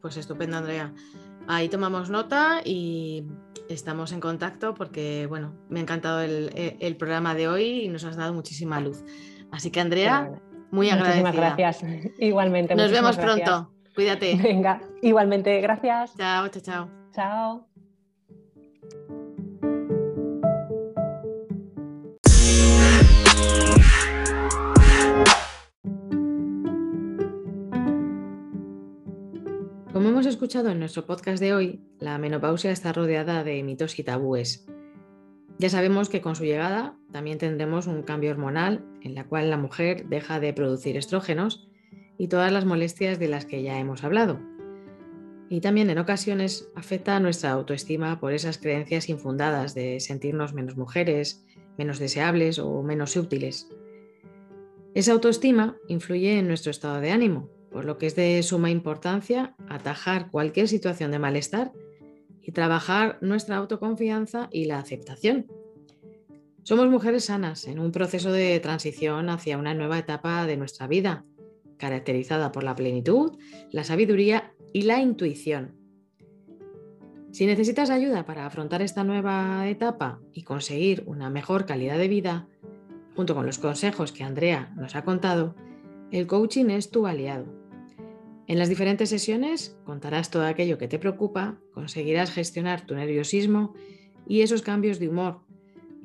Pues 0.00 0.16
estupendo, 0.16 0.56
Andrea. 0.56 0.92
Ahí 1.48 1.68
tomamos 1.68 2.10
nota 2.10 2.60
y 2.64 3.24
estamos 3.68 4.12
en 4.12 4.20
contacto 4.20 4.74
porque, 4.74 5.26
bueno, 5.26 5.52
me 5.68 5.80
ha 5.80 5.82
encantado 5.82 6.20
el, 6.20 6.50
el 6.54 6.96
programa 6.96 7.34
de 7.34 7.48
hoy 7.48 7.84
y 7.84 7.88
nos 7.88 8.04
has 8.04 8.16
dado 8.16 8.34
muchísima 8.34 8.80
luz. 8.80 9.04
Así 9.52 9.70
que, 9.70 9.80
Andrea, 9.80 10.30
muy 10.70 10.90
agradecida. 10.90 11.30
Muchísimas 11.30 11.56
gracias. 11.56 12.12
Igualmente. 12.18 12.74
Nos 12.74 12.90
vemos 12.90 13.16
pronto. 13.16 13.72
Cuídate. 13.94 14.36
Venga, 14.42 14.82
igualmente. 15.00 15.58
Gracias. 15.60 16.14
Chao, 16.16 16.48
chao, 16.48 16.62
chao. 16.62 16.88
Chao. 17.12 17.75
Como 29.96 30.10
hemos 30.10 30.26
escuchado 30.26 30.68
en 30.68 30.78
nuestro 30.78 31.06
podcast 31.06 31.40
de 31.40 31.54
hoy, 31.54 31.80
la 32.00 32.18
menopausia 32.18 32.70
está 32.70 32.92
rodeada 32.92 33.42
de 33.44 33.62
mitos 33.62 33.98
y 33.98 34.02
tabúes. 34.02 34.66
Ya 35.58 35.70
sabemos 35.70 36.10
que 36.10 36.20
con 36.20 36.36
su 36.36 36.44
llegada 36.44 36.98
también 37.12 37.38
tendremos 37.38 37.86
un 37.86 38.02
cambio 38.02 38.30
hormonal 38.30 38.84
en 39.00 39.14
la 39.14 39.24
cual 39.24 39.48
la 39.48 39.56
mujer 39.56 40.06
deja 40.06 40.38
de 40.38 40.52
producir 40.52 40.98
estrógenos 40.98 41.66
y 42.18 42.28
todas 42.28 42.52
las 42.52 42.66
molestias 42.66 43.18
de 43.18 43.28
las 43.28 43.46
que 43.46 43.62
ya 43.62 43.78
hemos 43.78 44.04
hablado. 44.04 44.38
Y 45.48 45.62
también 45.62 45.88
en 45.88 45.96
ocasiones 45.96 46.68
afecta 46.74 47.16
a 47.16 47.20
nuestra 47.20 47.52
autoestima 47.52 48.20
por 48.20 48.34
esas 48.34 48.58
creencias 48.58 49.08
infundadas 49.08 49.74
de 49.74 49.98
sentirnos 50.00 50.52
menos 50.52 50.76
mujeres, 50.76 51.42
menos 51.78 51.98
deseables 51.98 52.58
o 52.58 52.82
menos 52.82 53.16
útiles. 53.16 53.70
Esa 54.92 55.12
autoestima 55.12 55.78
influye 55.88 56.38
en 56.38 56.48
nuestro 56.48 56.70
estado 56.70 57.00
de 57.00 57.12
ánimo 57.12 57.55
por 57.76 57.84
lo 57.84 57.98
que 57.98 58.06
es 58.06 58.16
de 58.16 58.42
suma 58.42 58.70
importancia 58.70 59.54
atajar 59.68 60.30
cualquier 60.30 60.66
situación 60.66 61.10
de 61.10 61.18
malestar 61.18 61.72
y 62.40 62.52
trabajar 62.52 63.18
nuestra 63.20 63.58
autoconfianza 63.58 64.48
y 64.50 64.64
la 64.64 64.78
aceptación. 64.78 65.46
Somos 66.62 66.88
mujeres 66.88 67.26
sanas 67.26 67.66
en 67.66 67.78
un 67.78 67.92
proceso 67.92 68.32
de 68.32 68.58
transición 68.60 69.28
hacia 69.28 69.58
una 69.58 69.74
nueva 69.74 69.98
etapa 69.98 70.46
de 70.46 70.56
nuestra 70.56 70.86
vida, 70.86 71.26
caracterizada 71.76 72.50
por 72.50 72.64
la 72.64 72.74
plenitud, 72.74 73.36
la 73.70 73.84
sabiduría 73.84 74.54
y 74.72 74.84
la 74.84 75.02
intuición. 75.02 75.74
Si 77.30 77.44
necesitas 77.44 77.90
ayuda 77.90 78.24
para 78.24 78.46
afrontar 78.46 78.80
esta 78.80 79.04
nueva 79.04 79.68
etapa 79.68 80.18
y 80.32 80.44
conseguir 80.44 81.02
una 81.04 81.28
mejor 81.28 81.66
calidad 81.66 81.98
de 81.98 82.08
vida, 82.08 82.48
junto 83.14 83.34
con 83.34 83.44
los 83.44 83.58
consejos 83.58 84.12
que 84.12 84.24
Andrea 84.24 84.72
nos 84.76 84.96
ha 84.96 85.04
contado, 85.04 85.54
El 86.10 86.26
coaching 86.26 86.70
es 86.70 86.90
tu 86.90 87.06
aliado. 87.06 87.65
En 88.46 88.58
las 88.58 88.68
diferentes 88.68 89.10
sesiones 89.10 89.76
contarás 89.84 90.30
todo 90.30 90.46
aquello 90.46 90.78
que 90.78 90.88
te 90.88 90.98
preocupa, 90.98 91.58
conseguirás 91.72 92.30
gestionar 92.30 92.86
tu 92.86 92.94
nerviosismo 92.94 93.74
y 94.28 94.42
esos 94.42 94.62
cambios 94.62 94.98
de 95.00 95.08
humor, 95.08 95.40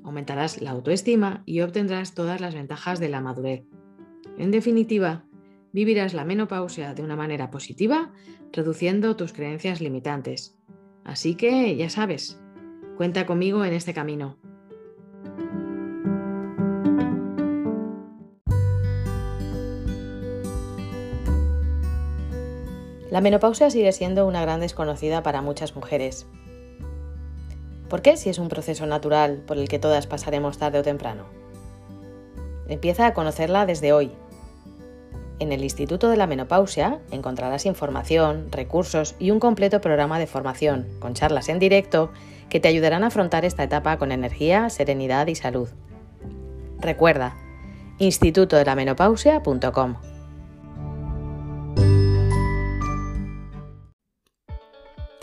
aumentarás 0.04 0.62
la 0.62 0.71
autoestima 0.71 1.43
y 1.45 1.62
obtendrás 1.62 2.15
todas 2.15 2.41
las 2.41 2.56
ventajas 2.56 2.99
de 2.99 3.10
la 3.10 3.21
madurez. 3.21 3.63
En 4.38 4.49
definitiva, 4.49 5.25
vivirás 5.71 6.13
la 6.13 6.25
menopausia 6.25 6.93
de 6.93 7.04
una 7.04 7.15
manera 7.15 7.51
positiva, 7.51 8.12
reduciendo 8.51 9.15
tus 9.15 9.34
creencias 9.34 9.80
limitantes. 9.80 10.58
Así 11.04 11.36
que, 11.36 11.75
ya 11.75 11.89
sabes, 11.89 12.39
cuenta 12.97 13.25
conmigo 13.25 13.63
en 13.65 13.73
este 13.73 13.93
camino. 13.93 14.38
La 23.12 23.19
menopausia 23.19 23.69
sigue 23.69 23.91
siendo 23.91 24.26
una 24.26 24.41
gran 24.41 24.62
desconocida 24.62 25.21
para 25.21 25.41
muchas 25.41 25.76
mujeres. 25.76 26.26
¿Por 27.89 28.02
qué 28.02 28.15
si 28.15 28.30
es 28.30 28.39
un 28.39 28.47
proceso 28.47 28.86
natural 28.86 29.43
por 29.45 29.58
el 29.58 29.67
que 29.67 29.80
todas 29.80 30.08
pasaremos 30.08 30.58
tarde 30.58 30.80
o 30.80 30.82
temprano? 30.82 31.26
Empieza 32.69 33.06
a 33.06 33.13
conocerla 33.13 33.65
desde 33.65 33.91
hoy. 33.91 34.12
En 35.39 35.52
el 35.52 35.62
Instituto 35.62 36.10
de 36.10 36.15
la 36.15 36.26
Menopausia 36.26 37.02
encontrarás 37.12 37.65
información, 37.65 38.47
recursos 38.50 39.15
y 39.19 39.32
un 39.32 39.41
completo 39.41 39.82
programa 39.82 40.17
de 40.17 40.28
formación, 40.28 40.88
con 41.00 41.13
charlas 41.13 41.50
en 41.50 41.60
directo, 41.60 42.13
que 42.47 42.62
te 42.62 42.69
ayudarán 42.69 43.04
a 43.04 43.08
afrontar 43.08 43.43
esta 43.43 43.63
etapa 43.63 43.97
con 43.97 44.13
energía, 44.13 44.69
serenidad 44.69 45.28
y 45.28 45.36
salud. 45.36 45.67
Recuerda, 46.80 47.36
institutodelamenopausia.com. 48.00 50.11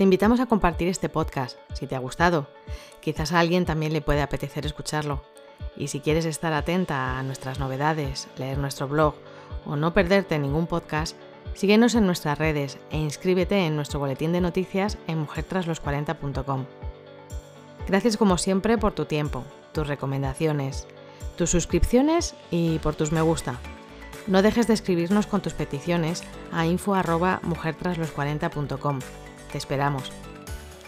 invitamos 0.08 0.40
a 0.40 0.46
compartir 0.46 0.88
este 0.88 1.10
podcast 1.10 1.58
si 1.74 1.86
te 1.86 1.94
ha 1.94 1.98
gustado. 1.98 2.46
Quizás 3.02 3.30
a 3.30 3.40
alguien 3.40 3.66
también 3.66 3.92
le 3.92 4.00
puede 4.00 4.22
apetecer 4.22 4.64
escucharlo. 4.64 5.22
Y 5.76 5.88
si 5.88 6.00
quieres 6.00 6.24
estar 6.24 6.54
atenta 6.54 7.18
a 7.18 7.22
nuestras 7.22 7.58
novedades, 7.58 8.26
leer 8.38 8.56
nuestro 8.56 8.88
blog 8.88 9.16
o 9.66 9.76
no 9.76 9.92
perderte 9.92 10.38
ningún 10.38 10.66
podcast, 10.66 11.14
síguenos 11.52 11.94
en 11.94 12.06
nuestras 12.06 12.38
redes 12.38 12.78
e 12.90 12.96
inscríbete 12.96 13.66
en 13.66 13.76
nuestro 13.76 14.00
boletín 14.00 14.32
de 14.32 14.40
noticias 14.40 14.96
en 15.08 15.26
mujertraslos40.com. 15.26 16.64
Gracias 17.86 18.16
como 18.16 18.38
siempre 18.38 18.78
por 18.78 18.94
tu 18.94 19.04
tiempo, 19.04 19.44
tus 19.72 19.88
recomendaciones, 19.88 20.86
tus 21.36 21.50
suscripciones 21.50 22.34
y 22.50 22.78
por 22.78 22.94
tus 22.94 23.12
me 23.12 23.20
gusta. 23.20 23.58
No 24.26 24.40
dejes 24.40 24.68
de 24.68 24.72
escribirnos 24.72 25.26
con 25.26 25.42
tus 25.42 25.52
peticiones 25.52 26.24
a 26.50 26.64
info.mujertraslos40.com. 26.64 29.00
Te 29.52 29.58
esperamos. 29.58 30.12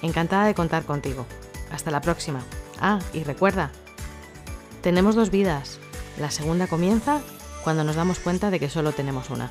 Encantada 0.02 0.46
de 0.46 0.54
contar 0.54 0.84
contigo. 0.84 1.26
Hasta 1.72 1.90
la 1.90 2.00
próxima. 2.00 2.40
Ah, 2.80 2.98
y 3.12 3.24
recuerda, 3.24 3.70
tenemos 4.82 5.14
dos 5.14 5.30
vidas. 5.30 5.78
La 6.18 6.30
segunda 6.30 6.66
comienza 6.66 7.20
cuando 7.64 7.84
nos 7.84 7.96
damos 7.96 8.18
cuenta 8.18 8.50
de 8.50 8.58
que 8.58 8.70
solo 8.70 8.92
tenemos 8.92 9.30
una. 9.30 9.50